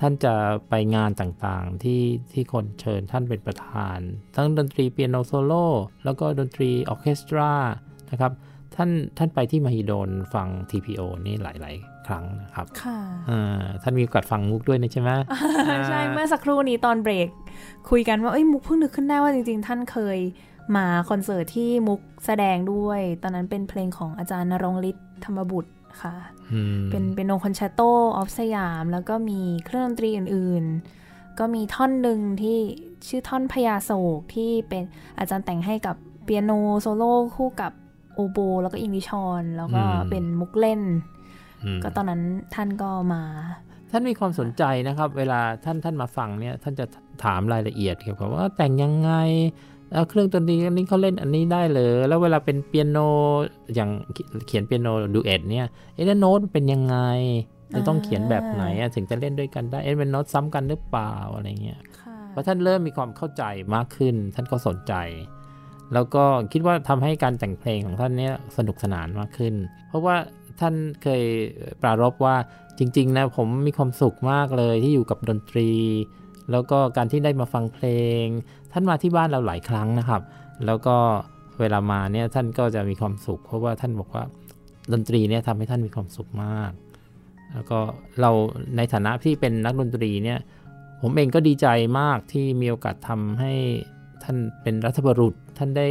[0.00, 0.34] ท่านจะ
[0.68, 2.02] ไปงานต่างๆที่
[2.32, 3.98] ที่คนเชิญท่านเป็นประธาน
[4.36, 5.66] ทั้งดนตรีเปียโนโซโล่
[6.04, 7.50] แล้วก็ดนตรีออร์เคสตรา
[8.10, 8.32] นะครับ
[8.74, 12.98] ท่านท่านไปที่มหิดลฟัง TPO นี่หลาย ๆ ครั้งนะครับ ค่ะ
[13.30, 15.10] อ่าท่านมีโอกาสฟังมุกด้วยนะใช่ไหม
[15.88, 17.28] ใช่ เมื่อสักครู่นี้ตอนเบรก
[17.90, 20.18] คุยกันว่าเอ้ยมุกเพิ่งนึกขึ้นได้ว่าจริง ๆ ท่านเคย
[20.76, 26.14] มาคอนเสิร์ตที่มุกแสดงด้วย ตอนนั้นเป็นเพลงของอาจารย์ณรงค์ฤทธิ์ธรรมบุตรค่ะ
[26.52, 27.80] อืมเป็น Piano Concerto
[28.16, 32.58] of Siam แล้วก็มีเครื่องดนตรีอื่นๆ ก็มีท่อนหนึ่งที่
[33.08, 34.82] ชื่อท่อนพญาโศกที่เป็น
[35.18, 37.72] อาจารย์แต่งให้กับเปียโนโซโล่คู่กับ
[38.14, 40.82] โอโบ แล้วก็ English horn แล้วก็เป็นมุกเล่น
[41.64, 42.22] อืมก็ตอนนั้น
[42.54, 43.22] ท่านก็มา
[43.90, 46.86] ท่านมีความสนใจนะครับ เวลาท่านท่านมาฟังเนี่ย ท่านจะ
[47.24, 49.12] ถามรายละเอียดเกี่ยวกับว่าแต่งยังไง
[49.44, 49.75] แล้ว
[50.08, 52.98] เครื่องดนตรีอันนี้เขาเล่นอันนี้ได้เลยแล้วเวลาเป็นเปียโน
[53.74, 53.90] อย่าง
[54.46, 56.96] เขียนเปียโน duet เนี่ยเอ๊ะแล้วโน้ตเป็นยังไง
[57.74, 63.42] จะต้องเขียนแบบไหนอะถึงจะเล่นด้วยกันได้เอ๊ะเป็นโน้ตซ้ำกันหรือเปล่าอะไรเงี้ยค่ะพอท่านเริ่มมีความเข้าใจ
[63.74, 64.94] มากขึ้น ท่านก็สนใจ
[65.94, 69.54] แล้วก็คิดว่าทำให้การแต่งเพลงของท่านเนี้ยสนุกสนานมากขึ้น
[69.88, 70.16] เพราะว่า
[70.60, 71.22] ท่านเคย
[71.82, 72.36] ปรารภว่า
[72.78, 75.70] จริง ๆ นะผมมีความสุขมากเลยที่อยู่กับดนตรี
[76.50, 77.86] แล้วก็การที่ได้มาฟังเพล
[78.22, 78.24] ง
[78.72, 80.22] ท่านมาที่บ้านเราหลายครั้งนะครับ
[80.66, 80.96] แล้วก็
[81.60, 84.24] เวลามาเนี่ยท่านก็จะมีความสุข เพราะว่าท่านบอกว่า
[84.92, 86.72] ดนตรีเนี่ยทำให้ท่านมีความสุขมาก
[87.52, 87.78] แล้วก็
[88.20, 88.30] เรา
[88.76, 90.38] ในฐานะที่เป็นนักดนตรีเนี่ย
[91.02, 91.66] ผมเองก็ดีใจ
[92.00, 93.52] มากที่มีโอกาสทำให้
[94.22, 95.86] ท่านเป็นรัฐบรุษท่านได้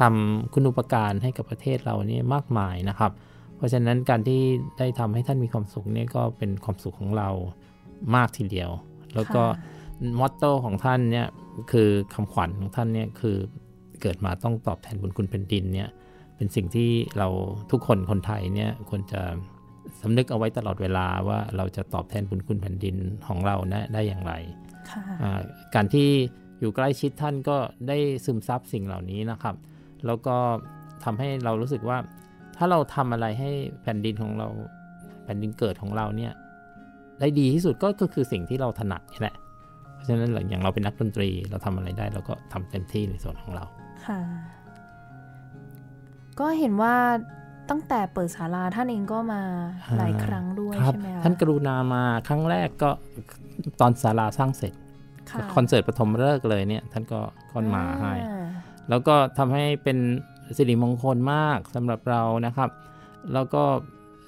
[0.00, 3.12] ทำคุณูปการให้กับประเทศเราเนี่ยมากมายนะครับ
[3.56, 4.40] เพราะฉะนั้นการที่
[4.78, 7.28] ได้ทำให้ท่านมีความสุขเนี่ยก็เป็นความสุขของเรา
[8.14, 8.70] มากทีเดียว
[9.14, 9.42] แล้วก็
[10.18, 11.26] มอตโต้ของท่านเนี่ย
[11.72, 13.36] คือคำขวัญของท่านเนี่ยคือ
[14.02, 15.88] เกิดมาต้องตอบแทนบุญคุณแผ่นดินเนี่ย
[16.36, 17.28] เป็นสิ่งที่เรา
[17.70, 19.20] ทุกคนคนไทยเนี่ยควรจะ
[20.00, 24.32] สำนึกเอาไว้ตลอดเวลาว่าเราจะตอบแทนบุญคุณแผ่นดินของเรานะได้อย่างไร
[24.90, 25.40] ค่ะอ่า
[25.74, 26.08] การที่
[26.60, 27.56] อยู่ใกล้ชิดท่านก็
[27.88, 29.54] ได้ซึมซับสิ่งเหล่านี้นะครับ
[30.06, 30.36] แล้วก็
[31.04, 31.98] ทำให้เรารู้สึกว่า
[32.56, 33.50] ถ้าเราทำอะไรให้
[33.82, 34.48] แผ่นดินของเรา
[35.24, 36.32] แผ่นดินเกิดของเราเนี่ย
[37.20, 39.49] ได้ดีที่สุดก็ก็คือสิ่งที่เราถนัดนี่แหละเพ
[40.00, 43.64] ราะฉะนั้นอย่างเราเป็นนักดนตรีเราทำอะไรได้ เราก็ทำเต็มที่ในส่วนของเรา
[44.06, 44.20] ค่ะ
[46.40, 46.94] ก็เห็นว่า
[47.70, 49.42] ตั้งแต่เปิดศาลาท่านเองก็มา
[49.96, 52.90] หลายครั้งด้วยครับใช่ไหมคะท่านกรุณามาครั้งแรกก็
[53.80, 54.72] ตอนศาลาสร้างเสร็จ
[55.30, 57.20] ค่ะคอนเสิร์ตปฐมฤกษ์เลยเนี่ยท่านก็
[57.52, 58.46] ก็มาให้อ่า
[58.88, 59.98] แล้วก็ทำให้เป็น
[60.56, 62.70] สิริมงคลมากสำหรับเรานะครับ
[63.32, 63.62] แล้วก็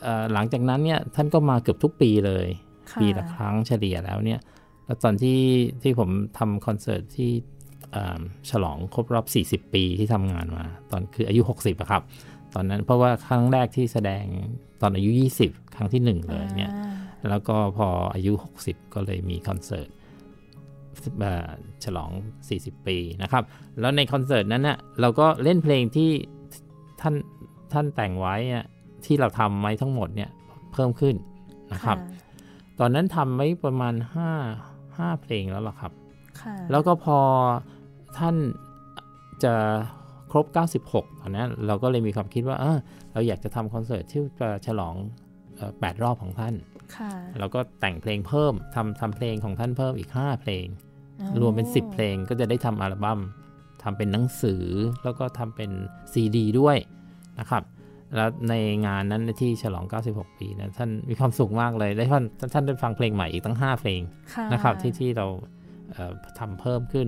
[0.02, 2.46] เอ่อหลังจากนั้นเนี่ยท่านก็มาเกือบทุกปีเลย
[2.90, 4.40] ค่ะปีละครั้งเฉลี่ยแล้วเนี่ย
[4.86, 5.40] แล้วตอนที่
[5.82, 7.30] ที่ผมทำคอนเสิร์ตที่
[7.92, 9.26] เอ่อฉลองครบรอบ
[9.64, 12.02] 40 ปีที่ทำงานมา ตอนคืออายุ 60อะครับ
[12.54, 14.24] ตอนนั้นเพราะว่าครั้งแรกที่แสดง
[14.82, 15.10] ตอนอายุ
[15.44, 16.90] 20 ครั้งที่ 1 เลยเนี่ยอ่า
[17.28, 18.32] แล้วก็พออายุ
[18.64, 19.88] 60 ก็เลยมีคอนเสิร์ต
[21.20, 21.48] เอ่อ
[21.84, 22.10] ฉลอง
[22.48, 23.44] 40 ปีนะครับ
[23.80, 26.10] แล้วในคอนเสิร์ตนั้นน่ะเราก็เล่นเพลงที่
[27.00, 27.14] ท่าน
[27.72, 28.64] ท่านแต่งไว้อะ
[29.04, 30.30] ที่เราทำไว้ทั้งหมดเนี่ย
[30.72, 31.14] เพิ่มขึ้น
[31.72, 31.98] นะครับ
[32.78, 33.94] ตอนนั้นทำไว้ประมาณ
[34.36, 35.92] 5 5 เพลงแล้วล่ะครับ
[36.40, 37.18] ค่ะแล้วก็พอ
[38.18, 38.36] ท่าน
[39.44, 39.54] จะ
[40.30, 40.46] ครบ
[40.84, 42.78] 96 ตอนนั้นเราก็เลยมีความคิดว่าเออ
[43.12, 44.94] เราอยากจะทำคอนเสิร์ตที่จะฉลอง
[45.56, 46.54] เอ่อ8รอบของท่าน
[46.96, 50.66] ค่ะแล้วก็แต่งเพลงเพิ่มทำทำเพลงของท่านเพิ่มอีก 5 เพลง
[51.20, 53.20] อ๋อรวมเป็น 10 เพลงก็จะได้ทำอัลบั้ม
[53.82, 54.64] ทำเป็นหนังสือ
[55.04, 55.70] แล้วก็ทำเป็น
[56.12, 56.76] ซีดีด้วย
[57.40, 57.62] นะครับ
[58.16, 58.54] แล้วใน
[58.86, 64.00] งานนั้นที่ฉลอง 96 ปีนะท่านมีความสุขมากเลยได้ท่านท่านได้ฟังเพลงใหม่อีกตั้ง 5 เพลง
[64.34, 65.26] ค่ะนะครับที่ที่เรา
[65.92, 67.06] เอ่อทำเพิ่มขึ้น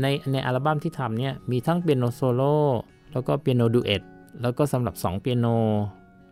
[0.00, 2.56] ในในอัลบั้มที่ทำเนี่ยมีทั้งเปียโนโซโล่
[3.12, 4.02] แล้วก็เปียโน duet
[4.42, 5.46] แล้วก็สำหรับ 2 เปียโน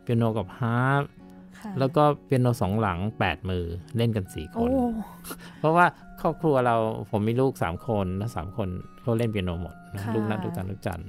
[0.02, 1.02] เปียโนกับฮาร์ป
[1.58, 3.64] ค่ะแล้วก็เปียโนสองหลัง 8 มือ
[3.96, 4.70] เล่นกัน 4 คน โอ้
[5.58, 5.86] เพราะว่า
[6.20, 6.76] ครอบครัวเรา
[7.10, 8.68] ผมมีลูก 3 คนแล้วสามคน
[9.00, 11.08] เขาเล่นเปียโนหมดนะค่ะลูกนัดลูกจันทร์ลูกจันทร์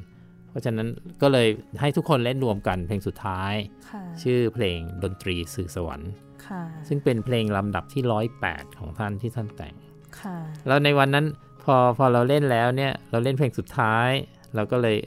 [0.52, 0.88] เพราะฉะนั้น
[1.22, 1.48] ก็เลย
[1.82, 3.54] ให้ทุกคนเล่นรวมกันเพลงสุดท้าย
[3.90, 6.12] ค่ะชื่อเพลงดนตรีสื่อสวรรค์
[6.48, 8.04] ค่ะซึ่งเป็นเพลงลำดับที่
[8.42, 9.76] 108ของท่านที่ท่านแต่ง
[10.22, 10.38] ค่ะ
[10.68, 11.26] แล้วในวันนั้น
[11.64, 14.10] พอพอเราเล่นแล้วเนี่ยเราเล่นเพลงสุดท้าย
[14.56, 14.98] เราก็เลย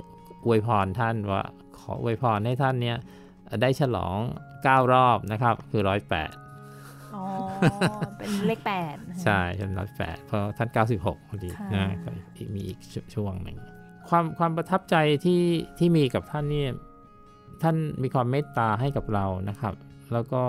[0.47, 1.43] อวยพรท่านว่า
[1.79, 2.99] ขออวยพรให้ท่านเนี่ย
[3.63, 4.19] ได้ฉลอง
[4.55, 7.25] 9 รอบนะครับ คือ108อ๋อ
[8.19, 12.79] เป็นเลขแปดใช่ท่าน108เพราะท่าน 96พอดีค่ะนะก็อีกมีอีก
[13.15, 13.57] ช่วงหนึ่ง
[14.09, 15.43] ความความประทับใจที่
[15.79, 16.71] ที่มีกับท่านเนี่ย
[17.63, 19.75] ท่านมีความเมตตาให้กับเรานะครับ
[20.13, 20.43] แล้วก็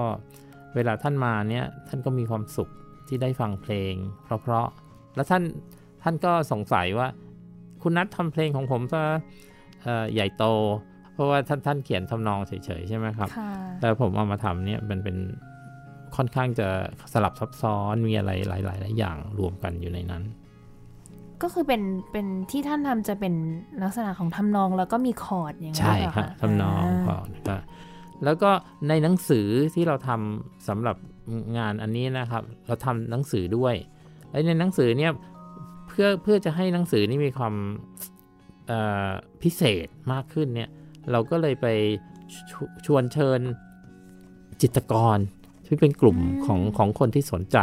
[0.76, 2.70] เวลาท่านมาเนี่ยท่านก็มีความสุข
[3.08, 5.44] ที่ได้ฟังเพลง เพราะๆแล้วท่าน
[6.04, 7.08] ท่านก็สงสัยว่า
[7.82, 9.04] คุณนัททำเพลงของผมซะ
[9.84, 10.46] เอ่อใหญ่โต
[11.14, 15.18] เพราะว่าท่านท่านเขียนทำนองเฉยๆใช่ไหมครับค่ะแต่ผมเอามาทำเนี่ยมันเป็น
[16.16, 16.68] ค่อนข้างจะ
[17.14, 20.24] สลับซับซ้อนมีอะไรหลายๆหลายอย่างรวมกันอยู่ในนั้น
[21.42, 23.34] ก็คือเป็นเป็นที่ท่านทำจะเป็น
[23.84, 27.56] ลักษณะของทำนองแล้วก็มีคอร์ดอย่างนั้นใช่เหรอครับคะทำนองก่อนก็
[28.24, 28.52] แล้วก็
[28.90, 30.98] ในหนังสือที่เราทำสำหรับ
[31.58, 33.76] งานอันนี้นะครับ เราทำหนังสือด้วย
[34.30, 35.12] และในหนังสือเนี่ย
[35.88, 37.54] เพื่อเพื่อจะให้หนังสือนี้มีความ
[38.68, 39.10] เอ่อ
[39.42, 40.70] พิเศษมากขึ้นเนี่ย
[41.12, 41.68] เราก็เลยไป
[42.50, 42.54] ช
[42.86, 43.40] ชวนเชิญ
[44.62, 45.18] จิตรกร
[45.66, 47.58] ที่เป็นกลุ่มของของคนที่สนใจ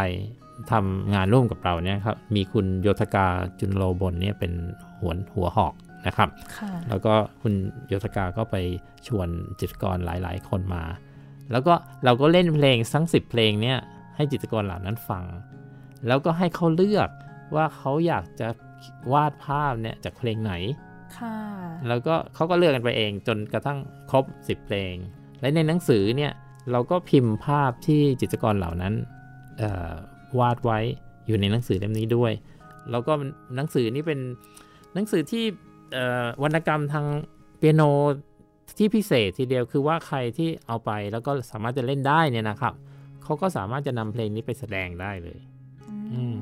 [0.71, 3.27] ทำงานร่วมกับเราเนี่ยครับมีคุณโยธกา
[3.61, 4.53] จุนโลบนเนี่ยเป็น
[5.01, 5.75] หัวหัวหอก
[6.07, 7.55] นะครับค่ะแล้วก็คุณ
[7.89, 8.57] โยธกาก็ไป
[9.07, 9.29] ชวน
[9.61, 10.85] จิตรกรหลาย ๆ คนมา
[11.51, 13.79] แล้วก็เราก็เล่นเพลงทั้ง 10 เพลงเนี่ย
[14.17, 15.25] ให้จิตรกรเหล่านั้นฟัง
[16.07, 17.09] แล้วก็ให้เขาเลือก
[17.55, 18.49] ว่าเขาอยากจะ
[19.13, 20.53] วาดภาพเนี่ยจากเพลงไหน
[21.19, 21.37] ค่ะ
[21.89, 23.79] แล้วก็เขาก็เลือกกันไปเองจนกระทั่ง
[24.11, 24.95] ครบ 10 เพลง
[25.41, 26.33] และในหนังสือเนี่ย
[26.73, 28.95] เราก็พิมพ์ภาพที่จิตรกรเหล่านั้น
[29.59, 29.95] เอ่อ
[30.39, 30.79] วาดไว้
[31.27, 32.33] อยู่ในหนังสือเล่มนี้ด้วย
[32.91, 33.13] แล้วก็
[33.57, 34.21] หนังสือนี้เป็น
[34.95, 35.45] หนังสือที่
[35.93, 37.07] เอ่อวรรณกรรมทาง
[37.59, 37.83] เปียโน
[38.79, 42.75] ที่พิเศษทีเดียวคือว่าใครที่เอาไปแล้วก็สามารถจะเล่นได้เนี่ยนะครับ
[43.23, 45.39] เขาก็สามารถจะนำเพลงนี้ไปแสดงได้เลย
[46.13, 46.37] อืม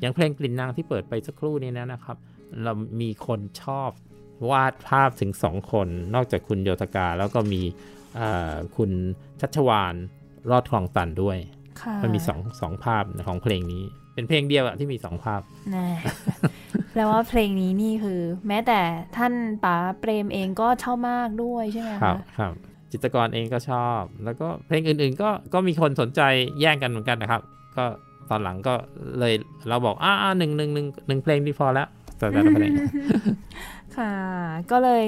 [0.00, 2.16] อย่างเพลงกลิ่นนางที่เปิดไปสักครู่นี้นะนะครับ
[2.62, 3.90] เรามีคนชอบ
[4.50, 7.62] วาดภาพถึงสองคน นอกจากคุณโยธกาแล้วก็มี
[8.16, 8.90] เอ่อคุณ
[9.40, 9.94] ชัชวาน
[10.50, 11.61] รอดคลองตันด้วยค่ะ
[12.02, 13.82] มันมีสองสองภาพของเพลงนี้
[14.14, 15.40] เป็นเพลงเดียวอะที่มีสองภาพ
[15.72, 15.86] แน่
[16.92, 18.80] แปลว่าเพลงนี้นี่คือ แม้แต่
[19.16, 19.32] ท่าน
[19.64, 22.52] ป๋าเปรมเองก็ชอบมากด้วยใช่ไหมครัคะบครับ
[22.92, 26.20] จิตรกรเองก็ชอบ แล้วก็เพลงอื่นๆ ก็ก็มีคนสนใจ
[26.60, 27.42] แย่งกันเหมือนกันนะครับ
[27.76, 27.84] ก็
[28.30, 28.74] ตอนหลังก็
[29.18, 29.34] เลย
[29.68, 32.72] เราบอกอ่าหนึ่งหนึ่งหนึ่งหนึ่งเพลงที่พอแล้วแต่แต่ละเพลง
[33.96, 34.12] ค่ะ
[34.70, 35.04] ก็เลย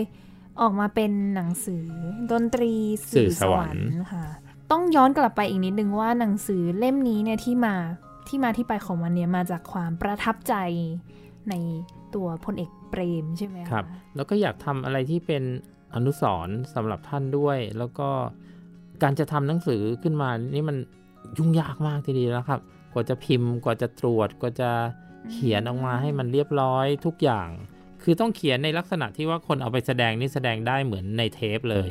[0.61, 1.85] ออกมาเป็นหนังสือ
[2.31, 2.72] ดนตรี
[3.12, 4.24] สื่อสวรรค์ค่ะ
[4.70, 7.74] ต้องย้อนกลับไปอีกนิดนึงว่าหนังสือเล่มนี้เนี่ยที่มา
[8.29, 10.55] ที่มาที่ไปของมันเนี่ยมาจากความประทับใจ
[11.50, 11.55] ใน
[12.14, 15.42] ตัวพลเอกเปรมใช่ไหมครับ แล้วก็อยากทำอะไรที่เป็น
[15.94, 18.08] อนุสรณ์สำหรับท่านด้วย แล้วก็
[19.02, 20.77] การจะทำหนังสือขึ้นมานี่มัน
[21.38, 22.60] ยุ่งยากมากทีเดียวนะครับ
[22.92, 24.71] กว่าจะพิมพ์ กว่าจะตรวจ กว่าจะ
[25.33, 27.48] เขียนออกมาให้มันเรียบร้อยทุกอย่าง
[28.02, 31.90] คือต้องเขียนในลักษณะที่ว่าคนเอาไปแสดงนี่แสดงได้เหมือนในเทปเลย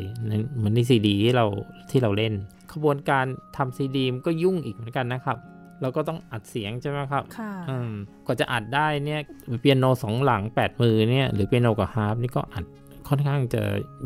[0.57, 1.45] เหมือนในซีดีที่เรา
[1.91, 2.33] ที่เราเล่น
[2.73, 3.25] ขบวนการ
[3.57, 5.37] ทำซีดีมนก็ยุ่งอีกเหมือนกันนะครับ
[5.81, 7.91] เราก็ต้องอัดเสียงใช่ไหมครับค่ะอืม
[8.25, 9.21] กว่าจะอัดได้เนี่ย
[9.61, 12.65] เปียโนสองหลัง8มือเนี่ยหรือเปียโนกับฮาร์ปนี่ก็อัด
[13.09, 13.61] ค่อนข้างจะ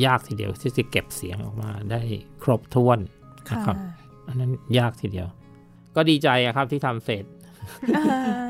[0.06, 2.02] ยากทีเดียวที่จะเก็บเสียงออกมาได้
[2.44, 3.78] ครบถ้วนนะค่ะครับ
[4.28, 5.28] อันนั้นยากทีเดียว
[5.96, 7.24] ก็ดีใจอะครับที่ทำเสร็จ
[7.96, 8.06] อ่า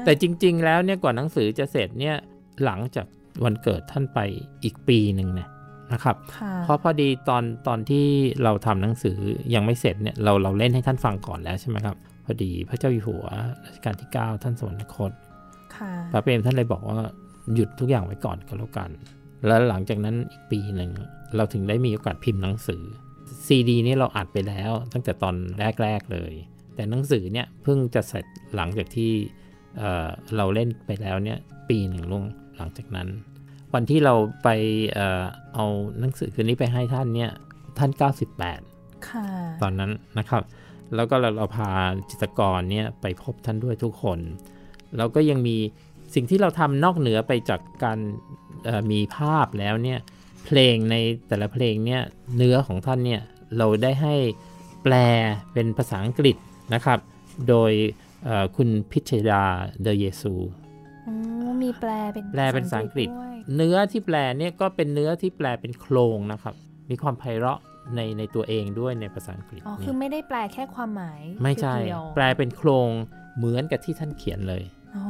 [0.05, 2.15] แต่จริง ๆ แล้วเนี่ยกว่าหนังสือจะเสร็จเนี่ย
[2.63, 3.05] หลังจาก
[3.43, 4.19] วันเกิดท่านไป
[4.63, 5.49] อีกปีหนึ่งเนี่ย
[5.93, 8.05] นะครับค่ะเพราะพอดีตอนตอนที่
[8.43, 9.17] เราทำหนังสือ
[9.53, 13.25] ยังไม่เสร็จเนี่ยเราเราเล่นให้ท่านฟังก่อนแล้วใช่ไหมครับ พอดีพระเจ้าอยู่หัว
[13.65, 15.11] รัชกาลที่ 9 ท่านสวรรคต
[15.75, 16.99] ค่ะพระเปรมท่านเลยบอกว่า
[17.53, 18.89] หยุดทุกอย่างไว้ก่อนก็แล้วกัน
[19.45, 20.91] แล้วหลังจากนั้นอีกปีหนึ่ง
[21.35, 22.83] เราถึงได้มีโอกาสพิมพ์หนังสือ
[23.45, 25.35] ซีดีนี้เราอัดไปแล้วตั้งแต่ตอน
[25.81, 26.33] แรก ๆ เลย
[26.75, 28.25] แต่หนังสือเนี่ยเพิ่งจะเสร็จ
[28.55, 29.11] หลังจากที่
[29.77, 30.07] เอ่อ
[30.37, 31.37] เราเล่นไปแล้วเนี่ย
[31.69, 32.23] ปีหนึ่งลง
[32.57, 33.07] หลังจากนั้น
[33.73, 34.13] วันที่เรา
[34.43, 34.47] ไป
[34.93, 35.23] เอ่อ
[35.55, 35.65] เอา
[35.99, 37.31] หนังสือคืนนี้ไปให้ท่านเนี่ย
[37.77, 37.91] ท่าน
[38.49, 39.27] 98 ค่ะ
[39.61, 40.43] ตอนนั้นนะครับ
[40.95, 41.69] แล้วก็เราเราพา
[42.09, 44.19] จิตรกรเนี่ยไปพบท่านด้วยทุกคน
[44.97, 45.57] แล้วก็ยังมี
[46.15, 47.99] สิ่งที่เราทำนอกเหนือไปจากการ
[48.65, 49.99] เอ่อมีภาพแล้วเนี่ย
[50.45, 50.95] เพลงใน
[51.27, 52.01] แต่ละเพลงเนี่ย
[52.35, 53.21] เนื้อของท่านเนี่ย
[53.57, 54.15] เราได้ให้
[54.83, 54.93] แปล
[55.53, 56.35] เป็นภาษาอังกฤษ
[56.73, 56.99] นะครับ
[57.49, 57.71] โดย
[58.25, 59.43] เอ่อคุณพิชดา
[59.81, 60.66] เดเยซูอ๋อ
[61.63, 66.55] มีแปลเป็นแปลเป็นภาษาอังกฤษด้วยเนื้อที่แปลเนี่ยก็เป็นเนื้อที่แปลเป็นโครงนะครับ
[66.89, 67.59] มีความไพเราะ
[67.95, 72.89] ในในตัวเองด้วยในภาษาอังกฤษอ๋อเนี่คือยไม่ได้แปลแค่ความหมาย ไม่ใช่เพียวๆแปลเป็นโครง
[73.37, 74.63] เหมือนกับที่ท่านเขียนเลย
[74.97, 75.05] อ๋อ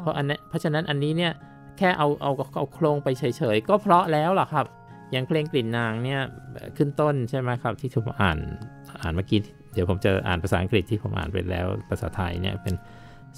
[0.00, 1.32] เพราะอันนี้เพราะฉะนั้นอันนี้เนี่ย
[1.78, 4.66] แค่เอาเอาเอาโครงไปเฉยๆ ก็เพราะแล้วล่ะครับ
[5.12, 6.20] อย่างเพลงกลิ่นนางเนี่ย
[6.76, 8.38] ขึ้นต้นใช่ไหมครับ ที่ผมอ่าน
[9.02, 9.40] อ่านเมื่อกี้
[9.72, 12.74] เดี๋ยวผมจะอ่านภาษาอังกฤษที่ผมอ่านไปแล้วภาษาไทยเนี่ยเป็น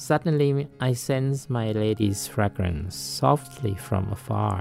[0.08, 4.58] Suddenly I sense my lady's fragrance softly from afar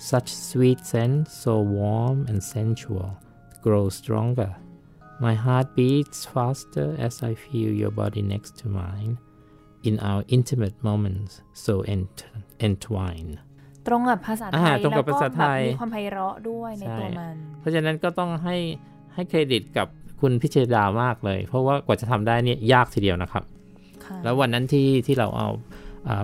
[0.00, 3.10] such sweet scent so warm and sensual
[3.60, 4.56] grows stronger
[5.20, 9.18] my heart beats faster as I feel your body next to mine
[9.82, 12.24] in our intimate moments so ent-
[12.68, 13.36] entwined
[13.86, 18.56] ตรงกับภาษาไท อ่าย ตรงกับ แล้ว ภาษาไทย แบบมีความไพเราะด้วยใน ใช่ ตัวมัน เพราะฉะนั้นก็ต้องให้
[19.14, 19.88] ให้เครดิตกับ
[20.20, 23.53] คุณพิเชดามากเลย เพราะว่ากว่าจะทำได้เนี่ยยากทีเดียวนะครับ ค่ะ
[24.23, 25.49] แล้ววันนั้นที่ที่เราเอา
[26.05, 26.19] เอา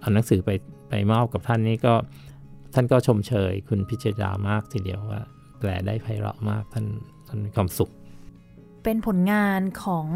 [0.00, 0.50] เอาหนังสือไป
[0.88, 1.94] ไปมอบกับท่านนี่ก็
[2.74, 5.20] ท่านก็ชมเชยคุณพิเชดามากทีเดียวว่า
[5.58, 6.86] แปลได้ไพเราะมากท่าน
[7.28, 7.90] ท่านมีความสุข
[8.84, 10.06] เป็นผลงานของ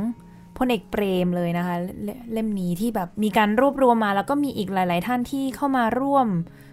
[0.59, 6.29] พลเอกเปรมเลยนะคะเลเล่มนี้ที่แบบมีการรวบรวมมา แล้วก็มีอีกหลาย ๆ ท่านที่เข้ามาร่วม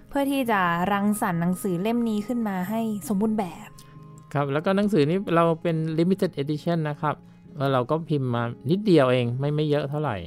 [0.10, 0.62] เพื่อที่จะ
[0.92, 3.70] รังสรรค์หนังสือเล่มนี้ขึ้นมาให้สมบูรณ์แบบ
[4.34, 7.16] ครับ แล้วก็หนังสือนี้เราเป็น limited edition นะครับ
[7.58, 10.18] แล้วเราก็พิมพ์มานิดเดียวเองไม่ไม่เยอะเท่าไหร่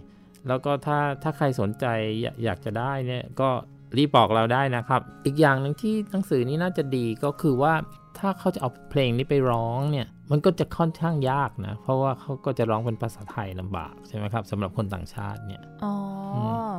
[0.49, 1.85] แล้วก็ถ้าถ้าใครสนใจ
[2.23, 3.49] อยากอยากจะได้เนี่ยก็
[3.97, 7.75] รีบบอกเราได้นะครับ อีกอย่างหนึ่งที่หนังสือนี้น่าจะดีก็คือว่า
[8.19, 15.95] ถ้าเขาจะเอาเพลงนี้ไปร้องเนี่ยมันก็จะค่อนข้างยากนะ เพราะว่าเขาก็จะร้องเป็นภาษาไทยลำบากใช่ไหมครับสำหรับคนต่างชาติเนี่ยอ๋อ
[16.37, 16.39] อ
[16.71, 16.75] ม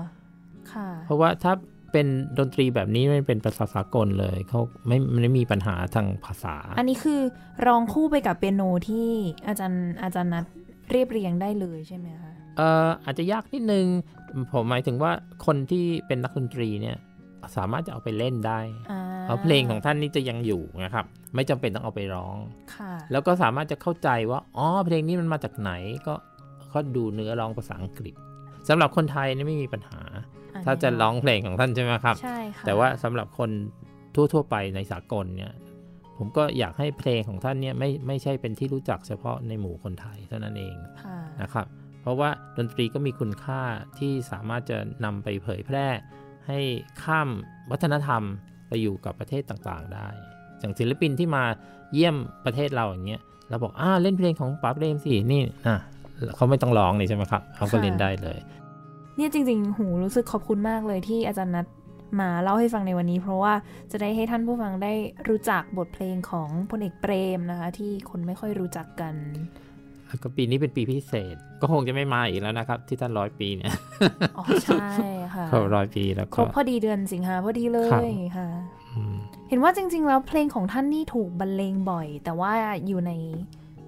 [0.71, 1.53] ค่ะ เพราะว่าถ้า
[1.95, 2.07] เป็น
[2.39, 7.19] ดนตรีแบบนี้มันเป็นภาษาสากลเลยเขาไม่ไม่มีปัญหาทางภาษา อันนี้คือ
[7.67, 9.07] ร้องคู่ไปกับเปียโนที่
[9.47, 10.45] อาจารย์อาจารย์นัด
[10.91, 13.85] เรียบเรียงได้เลยใช่ไหมคะเอ่ออาจจะยากนิดนึง
[14.51, 15.11] ผมหมายถึงว่า
[15.45, 16.97] คนที่เป็นนักดนตรีเนี่ย
[17.57, 18.59] สามารถจะเอาไปเล่นได้
[18.91, 22.37] อ่าเพราะเพลงของท่านนี่จะยังอยู่นะครับ ไม่จำเป็นต้องเอาไปร้อง
[22.75, 25.71] ค่ะแล้วก็สามารถจะเข้าใจว่าอ๋อเพลงนี้มันมาจากไหน
[26.07, 26.13] ก็
[26.73, 28.15] ก็ดูเนื้อร้องภาษาอังกฤษ
[28.69, 30.34] สำหรับคนไทยนี่ไม่มีปัญหาอันนี้
[30.65, 33.49] ถ้าจะร้องเพลงของท่านใช่ไหมครับใช่ค่ะแต่ว่าสำหรับคน
[34.15, 35.51] ทั่ว ๆ ไปในสากลเนี่ย
[36.17, 41.67] ผมก็อยากให้เพลงของท่านเนี่ยไม่ไม่ใช่เป็นที่รู้จักเฉพาะในหมู่คนไทยเท่านั้นเองค่ะนะครับ
[42.01, 43.61] เพราะว่าดนตรีก็มีคุณค่า
[43.99, 45.87] ที่สามารถจะนำไปเผยแพร่
[46.47, 46.59] ให้
[47.03, 47.29] ข้าม
[47.71, 48.23] วัฒนธรรม
[48.67, 50.07] ไปอยู่กับประเทศต่างๆ ได้
[50.59, 51.43] อย่างศิลปินที่มา
[51.93, 55.79] เยี่ยมประเทศเราอย่างเงี้ยเราบอกอ่าเล่นเพลงของป๋าเปรมสินี่นะ
[56.35, 58.37] เขาไม่ต้องร้องนี่ใช่ไหมครับเขาก็เล่นได้เลย
[59.15, 61.67] เนี่ยจริงๆ หูรู้สึกขอบคุณมากเลยที่อาจารย์นัด
[62.19, 63.53] มาเล่าให้ฟังในวันนี้ เพราะว่า
[63.91, 64.93] จะได้ให้ท่านผู้ฟังได้
[65.29, 69.15] รู้จักบทเพลงของพลเอกเปรมนะคะ ที่คนไม่ค่อยรู้จักกัน
[70.07, 73.71] แล้วก็ปีนี้เป็นปีพิเศษ ก็คงจะไม่มาอีกแล้วนะครับ ที่ท่านร้อยปีเนี่ย
[74.37, 78.47] อ๋อใช่ค่ะครบร้อยปีแล้วครก็บพอดีเดือนสิงหาพอดีเลครับยค่ะ
[78.93, 79.15] อืม
[79.49, 82.51] เห็นว่าจริง ๆ แล้วเพลงของท่านนี่ถูกบรรเลงบ่อย แต่ว่า
[82.87, 83.11] อยู่ใน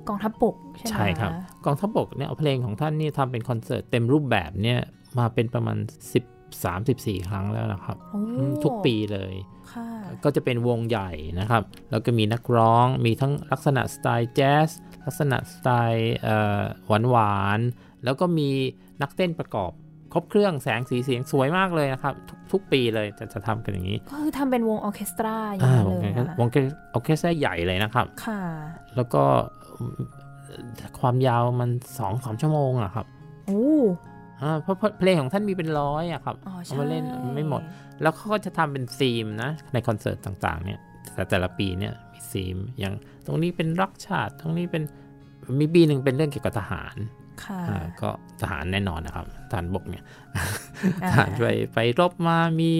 [0.07, 4.79] กองทัพบกใช่ไหมใช่ครับะกองทัพบกเนี่ยเอาเพลงของท่านนี่ทำเป็นคอนเสิร์ตเต็มรูปแบบเนี่ย
[5.19, 5.77] มาเป็นประมาณ
[6.33, 9.33] 13 14 ครั้งแล้วนะครับโอ้อืมทุกปีเลย
[9.73, 9.87] ค่ะ
[10.23, 14.69] ก็จะเป็นวงใหญ่นะครับ แล้วก็มีนักร้องมีทั้งลักษณะสไตล์แจ๊ส
[15.05, 16.13] ลักษณะสไตล์
[16.87, 18.49] หวานหวานๆแล้วก็มี
[19.01, 19.71] นักเต้นประกอบ
[20.13, 26.57] ครบเครื่องแสงสีเสียงสวยมากเลยนะครับ ทุกทุกปีเลยจะจะทำกันอย่างนี้ ก็คือทำเป็นวงออร์เคสตราอย่างอ่านี้วงเลยเคอะวงเค
[26.93, 28.41] ออร์เคสตราใหญ่เลยนะครับ ค่ะ
[28.95, 29.23] แล้วก็
[30.99, 33.05] ความยาวมันสองสามชั่วโมงอะครับ
[33.47, 34.16] โอ้อ่า
[34.61, 37.03] เพราะเพราะเพลงของท่านมีเป็นร้อยอะครับอ๋อเอาใช่มาเล่น
[37.35, 37.61] ไม่หมด
[38.01, 40.79] แล้วเขาก็จะทำเป็นธีมนะ ในคอนเสิร์ตต่างๆ เนี่ย
[41.13, 42.93] แต่แต่ละปีเนี่ยมีธีมอย่าง
[43.25, 44.83] ตรงนี้เป็นรักชาติ ตรงนี้เป็น
[45.59, 46.95] มีปีหนึ่งเป็นเรื่องเกี่ยวกับทหาร
[47.43, 48.09] ค่ะอ่าก็
[48.41, 50.03] ทหารแน่นอนนะครับทหารบกเนี่ย
[51.03, 52.71] อ่าทหารไปไปรบมามี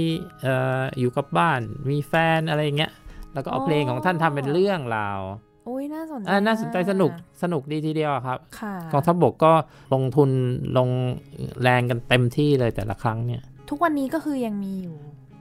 [0.43, 2.91] เอ่ออยู่กับบ้าน มีแฟนอะไรอย่างเงี้ย
[3.33, 5.19] แล้วก็เอาเพลงของท่านทำเป็นเรื่องราว
[5.67, 7.11] โอ้ยน่าสนใจอ่าน่าสนใจมสนุก
[7.43, 9.53] สนุกดีทีเดียวอะครับค่ะกองทัพบกก็
[9.93, 10.29] ลงทุน
[10.77, 10.89] ลง
[11.61, 14.95] แรงกันเต็มที่เลยแต่ละครั้งเนี่ย ทุกวันนี้ก็คือยังมีอยู่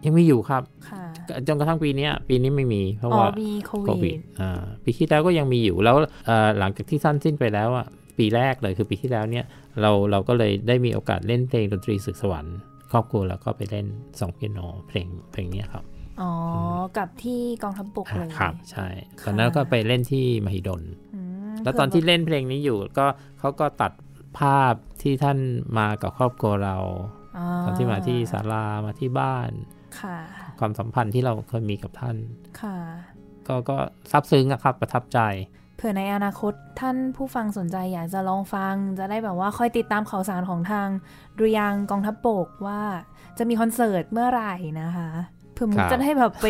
[0.05, 1.05] ยังมีอยู่ครับค่ะ
[1.47, 5.97] จนกระทั่งปีเนี้ยปีนี้ไม่มี เพราะอ๋อว่ามีโคโควิวิดดอ่าปีที่แล้วก็ยังมีอยู่แล้ว
[6.27, 7.87] เอ่อหลังจากที่สั้นสิ้นไปแล้วอะ
[8.19, 9.45] ปีแรกเลยคือปีที่แล้วเนี่ย
[9.81, 12.57] เราเราก็เลยได้มีโอกาสเล่นเพลงดนตรีศึกสวรรค์
[12.93, 13.87] ครอบครัวแล้วก็ไปเล่น
[14.21, 14.59] สองเปียโน
[14.89, 15.85] เพลงเพลงเนี้ยครับ
[16.21, 16.33] อ๋อ
[16.81, 18.87] อกับที่กองทัพบกเลยครับ ใช่
[19.21, 20.83] ค่ะตอนนั้นก็ไปเล่นที่มหิดล
[21.15, 21.21] อื
[21.53, 23.07] มแล้วตอนที่เล่นเพลงนี้อยู่ก็
[23.39, 23.93] เขาก็ตัด
[24.39, 25.39] ภาพที่ท่าน
[25.79, 26.77] มากับครอบครัวเรา
[27.65, 29.51] ตอนที่มาที่ศาลามาที่บ้าน
[30.01, 30.19] ค่ะ
[30.59, 32.17] ความสัมพันธ์ที่เราเคยมีกับท่าน
[32.61, 32.79] ค่ะ
[33.49, 33.77] ก็ก็
[34.11, 35.21] ซาบซึ้งอะครับประทับใจ
[35.77, 40.89] เผื่อในอนาคตท่านผู้ฟังสนใจอยากจะลองฟัง จะได้แบบว่าคอยติดตามข่าวสารของทาง
[41.39, 42.83] ดุริยางค์กองทัพบกว่า
[43.39, 45.11] จะมีคอนเสิร์ตเมื่อไหร่นะคะ
[45.57, 46.47] เผื่อมุคกรับจะได้แบบไป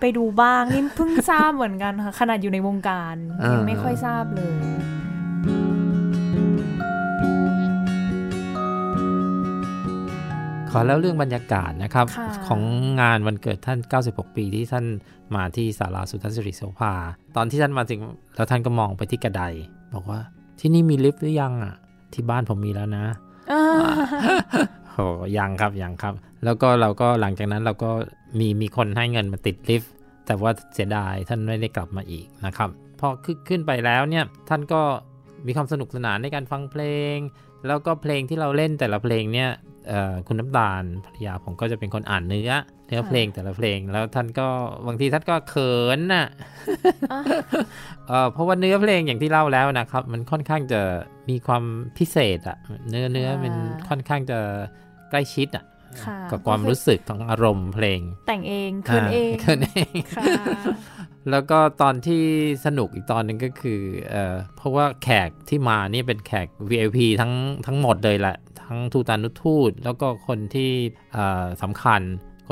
[0.00, 4.54] ไปดูบ้างนี่เพิ่งทราบเหมือนกันค่ะ ขนาดอยู่ในวงการอ่ายัยังไม่ค่อยทราบเลย
[10.70, 12.60] ขอเล่าเรื่องบรรยากาศนะครับค่ะของ
[13.00, 14.84] งานวันเกิดท่าน 96 ปีที่ท่าน
[15.34, 16.92] มาที่ศาลาสุทัศนสิริโสภา
[17.36, 18.00] ตอนที่ท่านมาถึง
[18.36, 19.42] แล้วท่านก็มองไปที่กระได
[19.94, 20.20] บอกว่า
[20.60, 21.74] ที่นี่มีลิฟต์หรือยังอะ
[22.12, 23.04] ที่บ้านผมมีแล้วนะ
[23.52, 23.62] อ่า
[24.92, 24.98] โห
[25.38, 26.14] ยังครับยังครับ
[26.44, 27.90] แล้วก็เราก็หลังจากนั้นเราก็
[28.38, 29.92] มีมีคนให้เงินมาติดลิฟต์
[30.26, 32.70] แต่ว่าเสียดายท่านไม่ได้กลับมาอีกนะครับ
[33.00, 33.08] พอ
[33.48, 34.82] ขึ้นไปแล้วเนี่ยท่านก็
[35.46, 36.82] มีความสนุกสนานในการฟังเพล
[37.14, 37.16] ง
[37.66, 39.50] แล้วก็เพลงที่เราเล่นแต่ละเพลงเนี่ย
[40.26, 42.50] คุณน้ำตาลภรรยาผมก็จะเป็นคนอ่านเนื้อ
[42.90, 44.48] เนื้อเพลงแต่ละเพลงแล้วท่านก็
[44.86, 46.26] บางทีท่านก็เขินน่ะ
[47.12, 47.20] อะ
[48.08, 50.80] เอ่อเพราะว่าเนื้อเพลงอย่างที่เล่าแล้วนะครับ มันค่อนข้างจะ
[51.28, 51.64] มีความ
[51.98, 52.56] พิเศษอะ
[52.88, 53.54] เนื้อเนื้อมัน
[53.88, 54.38] ค่อนข้างจะ
[55.10, 55.64] ใกล้ชิดอะ
[56.04, 60.24] ค่ะกับความรู้สึกของอารมณ์เพลง แต่งเองคืนเองคืนเองค่ะ
[61.30, 62.22] แล้วก็ตอนที่
[62.64, 63.80] สนุกอีกตอนหนึ่งก็คือ
[64.10, 67.32] เอ่อเพราะว่าแขกที่มานี่เป็นแขก VIP ทั้ง
[67.66, 70.70] ทั้งหมดเลยแหละ ทั้งทูตานุทูต แล้วก็คนที่
[71.12, 72.02] เอ่อสำคัญ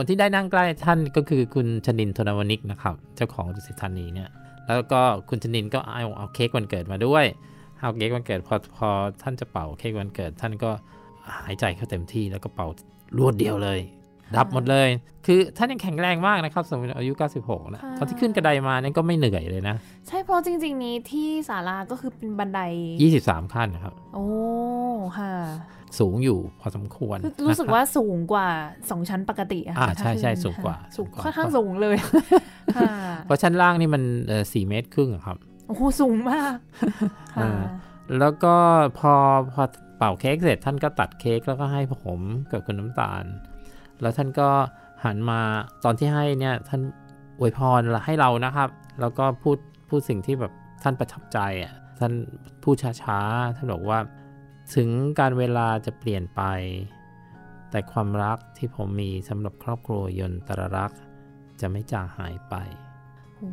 [0.00, 4.28] คนที่ได้นั่งใกล้ท่านก็คือคุณชนินทนวนิกนะครับ เจ้าของดุสิตธานีเนี่ย
[4.66, 7.24] แล้วก็คุณชนินก็เอาเอาเค้กวันเกิดมาด้วย
[7.80, 8.88] เอาเค้กวันเกิดพอพอ
[9.22, 10.70] ท่านจะเป่าเค้กวันเกิด ท่านก็
[11.36, 12.66] หายใจเข้าเต็มที่แล้วก็เป่า
[13.18, 13.80] รวดเดียวเลย
[14.36, 14.88] ดับหมดเลย
[15.26, 17.12] คือท่านยังแข็งแรงมากนะครับสมมติอายุ
[17.44, 19.76] 96นะค่ะตอนที่ขึ้นกระไดมาเนี่ยก็ไม่เหนื่อยเลยนะ
[20.08, 22.60] ใช่เพราะจริง ๆ นี้ที่ศาลาก็คือเป็นบันได
[23.06, 24.26] 23 ขั้นนะครับ โอ้
[25.18, 25.32] ค่ะ
[25.98, 28.48] สูงอยู่พอสมควรคือรู้สึกนะคบว่าสูงกว่า
[28.90, 31.96] สองชั้นปกติอะอ่าค่ะใช่ใช่ถ้ขึ้นสูงกว่าค่ะสูงสูงกว่าค่อนข้างสูงเลย
[32.76, 32.90] ค่ะ
[33.26, 35.36] เพราะชั้นล่างนี่มันเอ่อ4เมตรครึ่งอะครับ
[35.68, 36.54] โอ้โหสูงมาก
[37.36, 37.60] ค่ะอ่า
[38.18, 38.54] แล้วก็
[38.98, 39.12] พอ
[39.52, 39.62] พอ
[39.98, 42.20] เป่าเค้กเสร็จท่านก็ตัดเค้กแล้วก็ให้ผม
[42.50, 43.24] กับคุณน้ำตาล
[44.00, 44.48] แล้วท่านก็
[45.04, 45.40] หันมา
[45.84, 46.80] ตอนที่ให้เนี่ยท่าน
[47.38, 48.68] อวยพรให้เรานะครับ
[49.00, 49.58] แล้วก็พูด
[49.88, 52.12] พูดสิ่งที่แบบท่านประทับใจอะท่าน
[52.62, 53.98] พูดช้าๆท่านบอกว่า
[54.74, 54.88] ถึง
[55.20, 56.42] การเวลาจะเปลี่ยนไป
[57.70, 61.00] แต่ความรักที่ผมมีสำหรับครอบครัวยนตรรักษ์
[61.60, 62.54] จะไม่จางหายไป
[63.36, 63.50] โอ้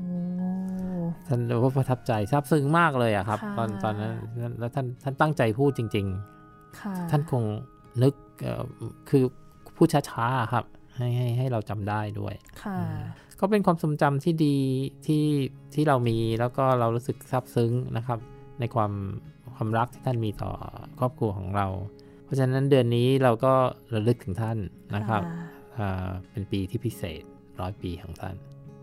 [1.28, 4.14] ท่านว่าประทับใจซาบซึ้งมากเลยอะครับค่ะตอนตอนนั้น
[4.60, 6.08] แล้วท่านท่านตั้งใจพูดจริง
[6.80, 7.44] ค่ะๆท่านคง
[8.04, 8.64] นึกเอ่อ
[9.10, 9.24] คือ
[9.76, 12.78] พูดช้าๆอะครับ ให้ให้ให้เราจำได้ด้วยค่ะ
[13.40, 14.58] ก็เป็นความทรงจำที่ดี
[15.06, 15.26] ที่
[15.74, 18.20] ที่เรามีแล้วก็เรารู้สึกซาบซึ้งนะครับ
[18.60, 18.92] ในความ
[19.56, 20.52] ความรักที่ท่านมีต่อ
[21.00, 21.68] ครอบครัวของเรา
[22.24, 23.54] เพราะฉะนั้นเดือนนี้เราก็
[23.94, 24.58] ระลึกถึงท่าน
[24.96, 25.22] นะครับ
[25.78, 27.22] อ่าเป็นปีที่พิเศษ
[27.60, 28.36] ร้อยปีของท่าน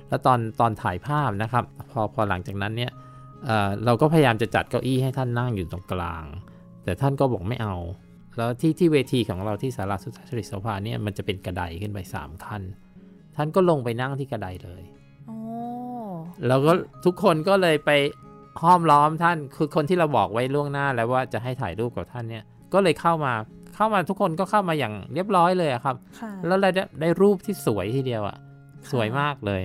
[0.09, 2.93] แล้วตอนตอนถ่ายภาพนะครับพอพอหลังจากนั้นเนี่ย
[3.47, 6.25] เอ่อเราก็พยายามจะจัดเก้าอี้ให้ท่านนั่งอยู่ตรงกลาง
[6.85, 7.77] แต่ท่านก็บอกไม่เอา
[8.37, 12.62] แล้วที่ที่เวทีของเราที่สาราสุทธาชริโสภาเนี่ยมันจะเป็นกระไดขึ้นไปสามขั้น
[13.37, 14.83] ท่านก็ลงไปนั่งที่กระไดเลย
[15.27, 15.37] โอ้
[16.47, 16.73] แล้วก็
[17.05, 17.91] ทุกคนก็เลยไป
[18.62, 23.32] ห้อมล้อมท่านคือคนที่เราบอกไว้ล่วงหน้าแล้วว่าจะให้ถ่ายรูปกับท่านเนี่ย ก็เลยเข้ามา
[23.76, 28.36] เข้ามาทุกคนก็เข้ามาอย่างเรียบร้อยเลยอะครับค่ะแล้วเราได้ได้รูปที่สวยทีเดียวอะ
[28.92, 29.62] สวยมากเลย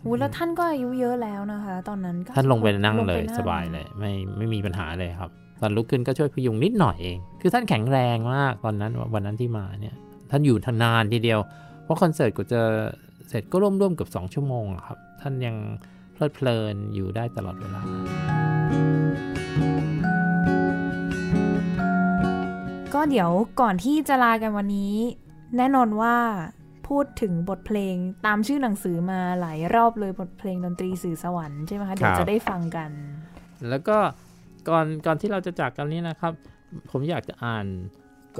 [0.00, 5.30] โอ้แล้วท่านก็อายุเยอะแล้วนะคะ ตอนนั้นท่านลงไปนั่งลงเลไปยนั่งสบายเลย ไม่ไม่มีปัญหาเลยครับ
[5.60, 9.94] ตอนลุกขึ้นก็ช่วยพยุงนิดหน่อยเอง คือท่านแข็งแรงมากตอนนั้นวันนั้นที่มาเนี่ย
[10.30, 11.40] ท่านอยู่ทนานทีเดียว
[11.84, 12.62] เพราะคอนเสิร์ตก็จะ
[13.28, 15.56] เสร็จก็ร่วมๆเกับสองชั่วโมงอะครับ ท่านยัง
[16.14, 17.82] เพลิดเพลินอยู่ได้ตลอดเวลา
[22.94, 24.94] ก็เดี๋ยวก่อนที่จะลากันวันนี้
[25.56, 26.16] แน่นอนว่า
[26.88, 27.94] พูดถึงบทเพลง
[28.26, 32.90] ตามชื่อหนังสือมาหลายรอบเลยบทเพลงดนตรีสื่อสวรรค์ใช่ไหมคะเดี๋ยวครับจะได้ฟังกัน
[33.68, 33.96] แล้วก็
[34.68, 36.32] ก่อนก่อนที่เราจะจากกันนี้นะครับ
[36.90, 37.66] ผมอยากจะอ่าน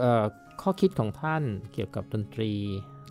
[0.00, 0.24] เอ่อ
[0.62, 2.52] ข้อคิดของท่านเกี่ยวกับดนตรี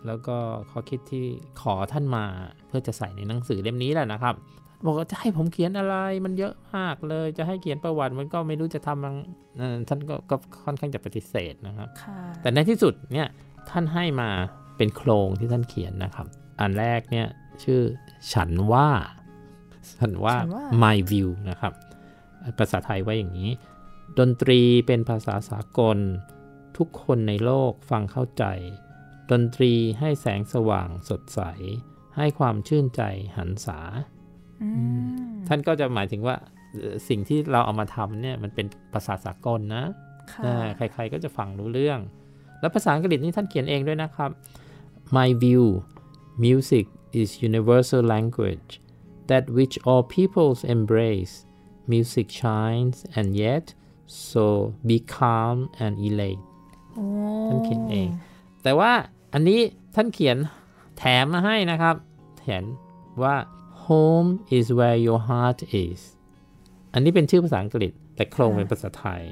[0.06, 0.36] แล้วก็
[0.70, 1.26] ข้อคิดที่
[1.60, 2.24] ขอท่านมา
[2.63, 4.34] เพื่อจะใส่ในหนังสือเล่มนี้แหละนะครับ
[4.86, 9.14] บอกว่าจะให้ผมเขียนอะไรมันเยอะมากเลย จะให้เขียนประวัติมันก็ไม่รู้จะทำมัน
[9.58, 13.28] เอ่อท่านก็ก็ค่อนข้างจะปฏิเสธนะครับค่ะแต่ในที่สุดเนี่ย
[13.70, 14.30] ท่านให้มา
[14.76, 16.26] เป็นโครงที่ท่านเขียนนะครับ
[16.60, 17.26] อันแรกเนี่ย
[17.62, 17.80] ชื่อ
[18.32, 18.88] ฉันว่า
[19.98, 21.72] ฉันว่าฉันว่า my view นะครับ
[22.58, 23.50] ภาษาไทยว่าอย่างนี้
[24.18, 25.98] ดนตรีเป็นภาษาสากล
[26.76, 28.44] ทุกคนในโลกฟังเข้าใจ
[29.30, 31.40] ดนตรีให้แสงสว่างสดใส
[32.16, 33.02] ให้ความชื่นใจ
[33.36, 33.78] หันษา
[34.62, 34.68] อื
[35.28, 36.36] มท่านก็จะหมายถึงว่า
[36.80, 39.84] เอ่อสิ่งที่เราเอามาทำเนี่ยมันเป็นภาษาสากลนะ
[40.32, 42.00] ค่ะอ่าใครๆก็จะฟังรู้เรื่อง
[42.60, 44.30] แล้วภาษาอังกฤษนี่ท่านเขียนเองด้วยนะครับ
[45.16, 45.64] My view
[46.44, 46.86] music
[47.20, 48.70] is universal language
[49.30, 51.34] that which all peoples embrace
[51.92, 53.66] music shines and yet
[54.30, 54.44] so
[54.88, 56.42] be calm and elate
[56.94, 57.04] โอ้
[57.48, 58.08] ท่านเขียนเอง
[58.62, 58.92] แต่ว่า
[59.34, 59.60] อันนี้
[59.94, 60.36] ท่านเขียน
[60.98, 61.94] แถมมาให้นะครับ
[62.38, 62.64] เขียน
[63.22, 63.34] ว่า
[63.84, 66.00] home is where your heart is
[66.92, 69.22] อันนี้เป็นชื่อภาษาอังกฤษ แต่โครงเป็นภาษาไทย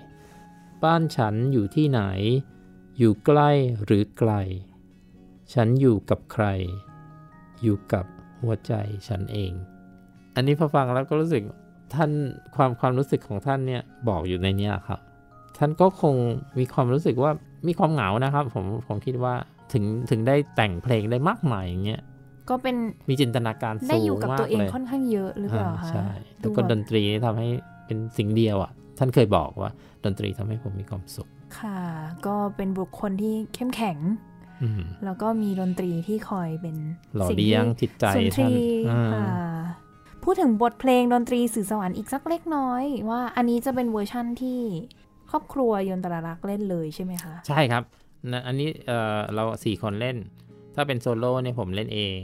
[0.85, 2.03] บ้านฉันอยู่ที่ไหน
[2.99, 3.51] อยู่ใกล้
[3.85, 4.33] หรือไกล
[5.55, 6.47] ฉันอยู่กับใคร
[7.63, 8.05] อยู่กับ
[8.41, 8.73] หัวใจ
[9.09, 9.53] ฉันเอง
[10.35, 11.43] อันนี้พอฟังแล้วก็รู้สึก
[11.95, 12.11] ท่าน
[12.55, 15.01] ความความรู้สึกของท่านเนี่ยบอกอยู่ในนี้ครับ
[15.59, 16.15] ท่านก็คง
[16.59, 17.33] มีความรู้สึกว่า
[17.67, 19.35] มีความเหงานะครับ ผมผมคิดว่า
[19.73, 22.01] ถึงถึงได้แต่งเพลงได้มากมายอย่างเงี้ย
[22.51, 22.77] ก็เป็น
[23.09, 26.07] มีจินตนาการสูงมากเลยได้อยู่กับตัวเองค่อนข้างเยอะหรือเปล่าอ่าคะใช่
[26.39, 27.49] แต่ดูคนดแบบนตรีนี่ทำให้
[27.87, 29.71] เป็นสิ่งเดียวอะ ท่านเคยบอกว่า
[30.05, 31.81] ดนตรีทำให้ผมมีความสุข ค่ะ
[32.27, 33.99] ก็เป็นบุคคลที่เข้มแข็ง
[34.63, 36.77] อืมแล้วก็มีดนตรีที่คอยเป็น
[37.17, 38.55] หล่อสิ่เลี้ยงที่จิตใจสุนทท่านรี
[38.91, 39.27] อ่าค่ะ
[40.25, 44.61] พูดถึงบทเพลงดนตรีสื่อสวรรค์อีกสักเล็กน้อย ว่าอันนี้จะเป็นเวอร์ชั่นที่
[45.31, 47.83] ครอบครัวยนตรารักษ์เล่นเลยใช่ไหมคะ ใช่ครับ
[48.33, 50.17] นะอันนี้เอ่อเราสี่คนเล่น
[50.75, 52.23] ถ้าเป็นโซโล่เนี่ยผมเล่นเอง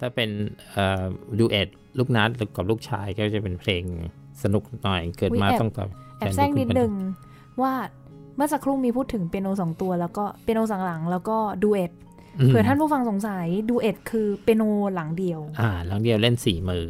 [0.00, 0.30] ถ้าเป็น
[0.72, 1.04] เอ่อ
[1.38, 1.68] duet
[1.98, 3.84] ลูกนัดกับลูกชายก็จะเป็นเพลง
[4.42, 6.92] สนุกหน่อยเกิดมาอุ๊ยแอบต้องตอบแอบแซงนิดนึง
[7.62, 7.72] ว่า
[8.36, 14.62] เมื่อสักครู่มีพูดถึงเปียโนสองตัว แล้วก็เปียโนสองหลังแล้วก็ duet เผื่อท่านผู้ฟังสงสัย duet คือเปียโน
[14.94, 16.86] หลังเดียว อ่า หลังเดียวเล่นสี่มือ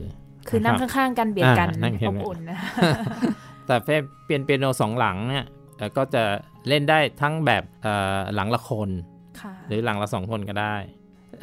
[0.49, 2.59] คือนั่งรับข้างๆกันเบียดกันอ่านั่งเห็นอไหมบอุ่นนะ
[3.66, 6.22] แต่เปลี่ยนเปียโนสองหลังเนี่ยเอ่อก็จะ
[6.68, 8.90] เล่นได้ทั้งแบบเอ่อหลังละคน
[9.40, 10.74] ค่ะหรือหลังละสองคนก็ได้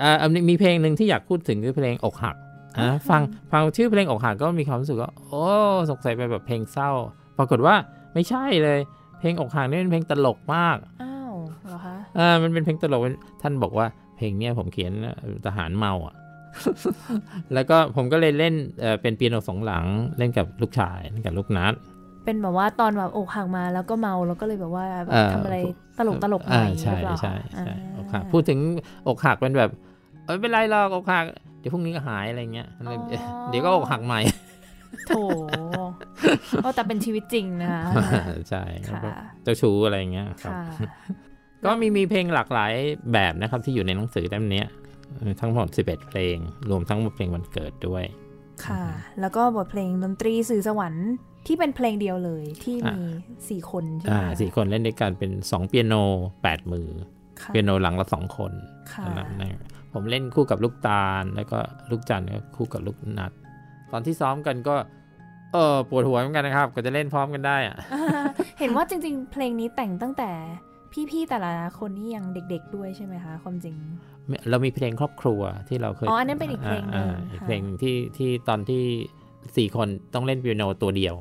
[0.01, 2.35] อ่าอันนี้มีเพลงหนึ่งที่อยากพูดถึงคือเพลงอกหัก
[2.77, 5.43] อะฟังฟังชื่อเพลงอกหักก็มีความรู้สึกว่าโอ้
[5.89, 6.91] สงสัยไปแบบเพลงเศร้า
[7.37, 7.75] ปรากฏว่า
[8.13, 8.79] ไม่ใช่เลย
[9.19, 11.33] เพลงอกหักนี่เป็นเพลงตลกมากอ้าว
[11.65, 13.01] เหรอคะอ่ามันเป็นเพลงตลก
[13.41, 14.91] ท่านบอกว่าเพลงเนี้ยผมเขียน
[15.45, 16.15] ทหารเมาอะ
[17.53, 19.85] แล้วก็ผมก็เลยเล่นเอ่อเป็นเปียโนสองหลัง
[20.17, 21.73] เล่นกับลูกชายเล่นกับลูกนัด
[22.29, 25.57] เป็นแบบว่าตอนแบบอกหักมาแล้วก็เมาแล้วก็เลยแบบว่าแบบเอ่อทำอะไร
[25.97, 28.59] ตลกตลกๆหน่อ่าอยใช่หรือเปล่าใช่อ่าใช่อกหักพูดถึง
[29.07, 29.69] อกหักเป็นแบบ
[30.25, 31.25] เอ้ยไม่เป็นไรหรอกอกหัก
[31.59, 32.67] เดี๋ยวพรุ่งนี้ก็หายอะไรเงี้ย
[33.49, 34.19] เดี๋ยวก็อกหักใหม่
[35.07, 35.11] โถ
[36.61, 37.83] โอ้แต่เป็นชีวิตจริงนะคะ
[38.49, 39.01] ใช่ค่ะ
[39.43, 40.87] เจ้าชู้อะไรเงี้ยครับค่ะ
[41.65, 42.73] ก็มีมีเพลงหลากหลาย
[43.13, 44.67] แบบนะครับที่อยู่ในหนังสือเล่มเนี้ย
[45.41, 46.37] ทั้งหมด 11 เพลง
[46.69, 48.03] รวมทั้งเพลงวันเกิดด้วย
[48.65, 48.83] ค่ะ
[49.19, 51.09] แล้วก็บทเพลงดนตรีสื่อสวรรค์
[51.45, 53.01] ที่เป็นเพลงเดียวเลยที่มี
[53.49, 55.95] สี่คนใช่ไหมอ่าคะสี่คนเล่นด้วยกันเป็น2เปียโน
[56.35, 56.89] 8มือ
[57.41, 58.51] ค่ะเปียโนหลังละสองคน
[58.93, 59.59] ค่ะนะนะ
[59.93, 61.57] ผมเล่นคู่กับลูกตาล แล้วก็
[61.91, 63.31] ลูกจันทร์ก็คู่กับลูกนัด
[63.91, 64.75] ตอนที่ซ้อมกันก็
[65.53, 68.23] เออปวดหัวเหมือนกันนะครับ ก็จะเล่นพร้อมกันได้อะอ่า
[68.59, 70.31] เห็นว่าจริง ๆ เพลงนี้แต่งตั้งแต่
[71.11, 73.75] พี่ๆแต่ละคนนี่ยังเด็ก ๆ ด้วยใช่ไหมคะความจริง
[74.49, 78.83] เรามีเพลงครอบครัวที่เราเคยอ๋ออันนั้นเป็นอีกเพลงหนึ่งอ่าอีกค่ะเพลงหนึ่งที่ที่ตอนที่
[79.55, 81.15] สี่คนต้องเล่นเปียโนตัวเดียว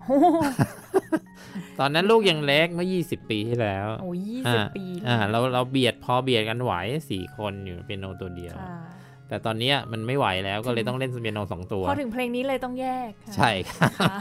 [0.00, 0.26] โอ้โห
[1.80, 6.72] ตอนนั้นลูกยังเล็กเมื่อ20ปีที่แล้วโอ้ยยี่อ่าสิบปีอ่าเราเราเบียดพอเบียดกันไหว
[7.10, 8.76] สี่คนอยู่เปียโนตัวเดียวค่ะ
[9.28, 14.16] แต่ตอนเนี้ยมันไม่ไหวแล้วก็เลยต้องเล่นเปียโนสองตัว พอถึงเพลงนี้เลยต้องแยกค่ะใช่ครับค่ะ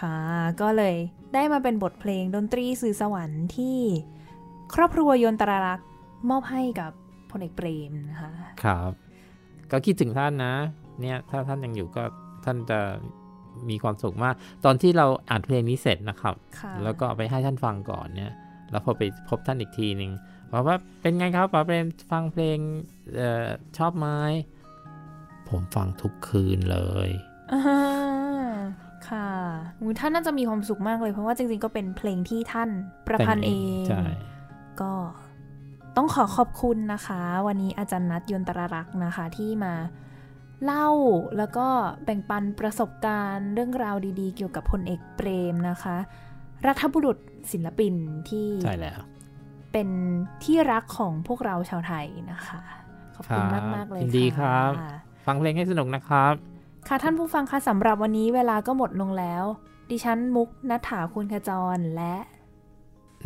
[0.00, 0.18] ค่ะ
[0.60, 0.96] ก็เลย
[1.34, 3.78] ได้มาเป็นบทเพลงดนตรีสื่อสวรรค์ที่
[4.74, 5.88] ครอบครัวยนตรารักษ์
[6.30, 6.92] มอบให้กับ
[7.30, 8.32] พลเอกเปรมนะคะ
[8.64, 8.90] ครับ
[9.70, 10.54] ก็คิดถึงท่านนะ
[11.00, 12.04] เนี่ยถ้าท่านยังอยู่ก็
[12.44, 12.80] ท่านจะ
[13.70, 14.34] มีความสุขมาก
[14.64, 18.32] ตอนที่เราอัดเพลงนี้เสร็จนะครับค่ะแล้วก็เอาไปให้ท่านฟังก่อนเนี่ย
[18.70, 20.10] แล้วพอไปพบท่านอีกทีหนึ่ง
[20.52, 22.58] บอกว่าเป็นไงครับป๋าเปรมฟังเพลง
[23.16, 24.06] เออชอบไหม
[25.48, 26.78] ผมฟังทุกคืนเล
[27.08, 27.10] ย
[27.52, 27.62] อ่า
[29.08, 29.28] ค่ะ
[29.80, 32.70] อุ๊ยท่านน่าจะมีความสุขมากเลยเพราะว่าจริงๆก็เป็นเพลงที่ท่าน
[33.06, 34.04] ประพันธ์เองใช่
[34.80, 34.92] ก็
[35.96, 39.74] ต้องขอขอบคุณนะคะ วันนี้อาจารย์นัทยนตรรักษ์นะคะ ที่มา
[40.64, 40.88] เล่า
[41.38, 41.66] แล้วก็
[42.04, 45.96] แบ่งปันประสบการณ์ เรื่องราวดีๆ เกี่ยวกับพลเอกเปรมนะคะ
[46.66, 47.18] รัฐบุรุษ
[47.52, 47.94] ศิลปิน
[48.28, 49.00] ที่ใช่แล้ว
[49.72, 49.88] เป็น
[50.44, 52.60] ที่รักของพวกเราชาวไทยนะคะ
[53.14, 54.96] ขอบคุณครับมากมากๆเลยยินดีครับะ
[55.26, 56.34] ฟังเพลงให้สนุกนะครับ
[56.88, 59.44] ค่ะท่านผู้ฟังคะสำหรับวันนี้เวลาก็หมดลงแล้ว
[59.90, 62.14] ดิฉันมุกนัฐถาคุณขจรและ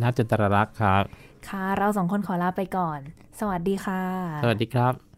[0.01, 1.03] น่าจะตรรักษ์ครับ
[1.47, 2.99] ค่ะ เราสองคนขอลาไปก่อน
[3.39, 4.01] สวัสดีค่ะ
[4.43, 5.12] สวัสดีครับ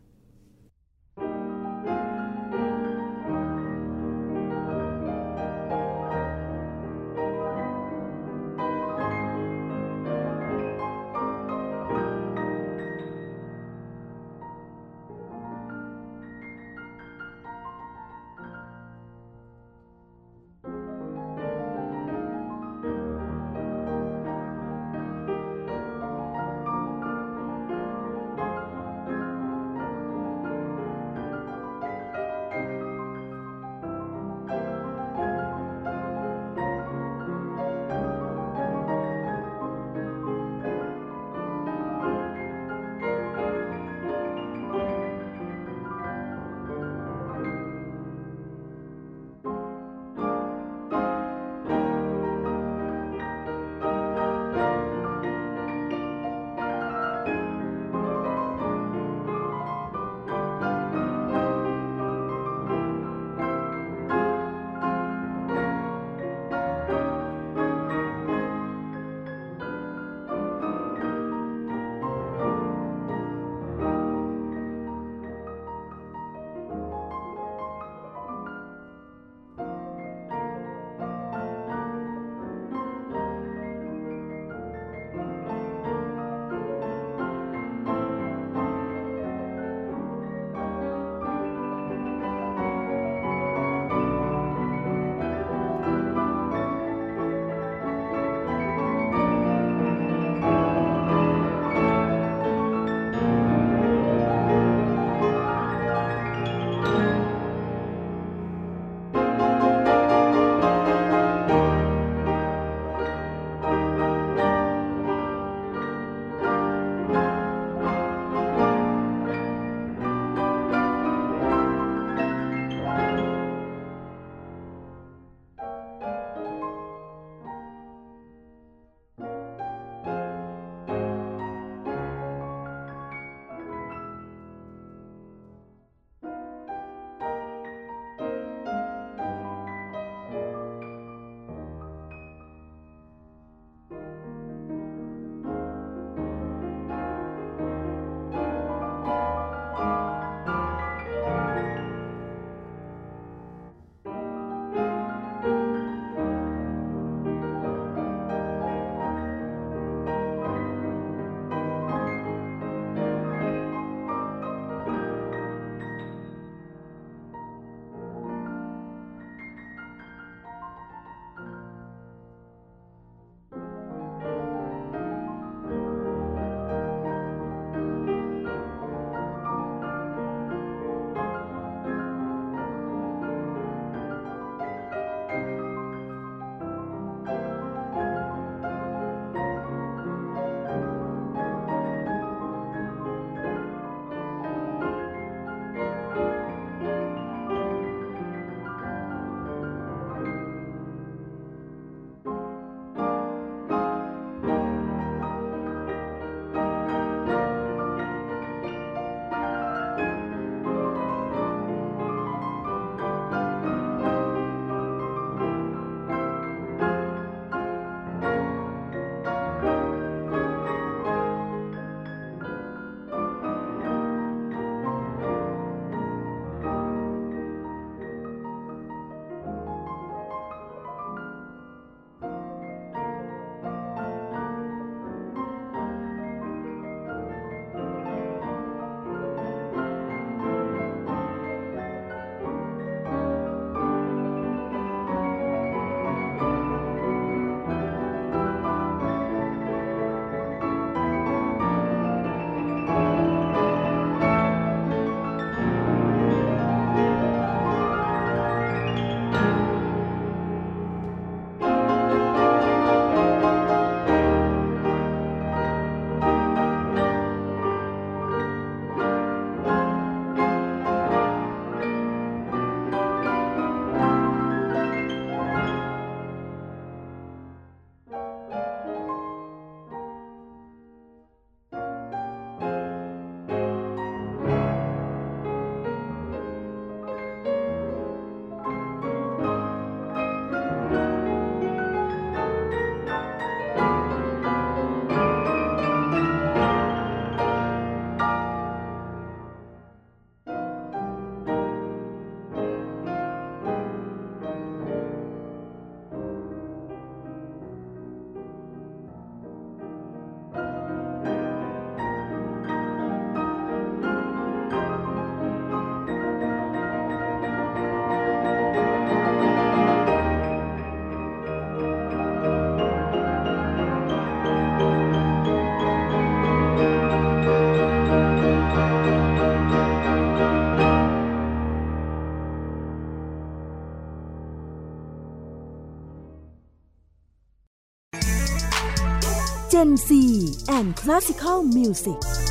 [339.76, 342.45] Gen Z and Classical Music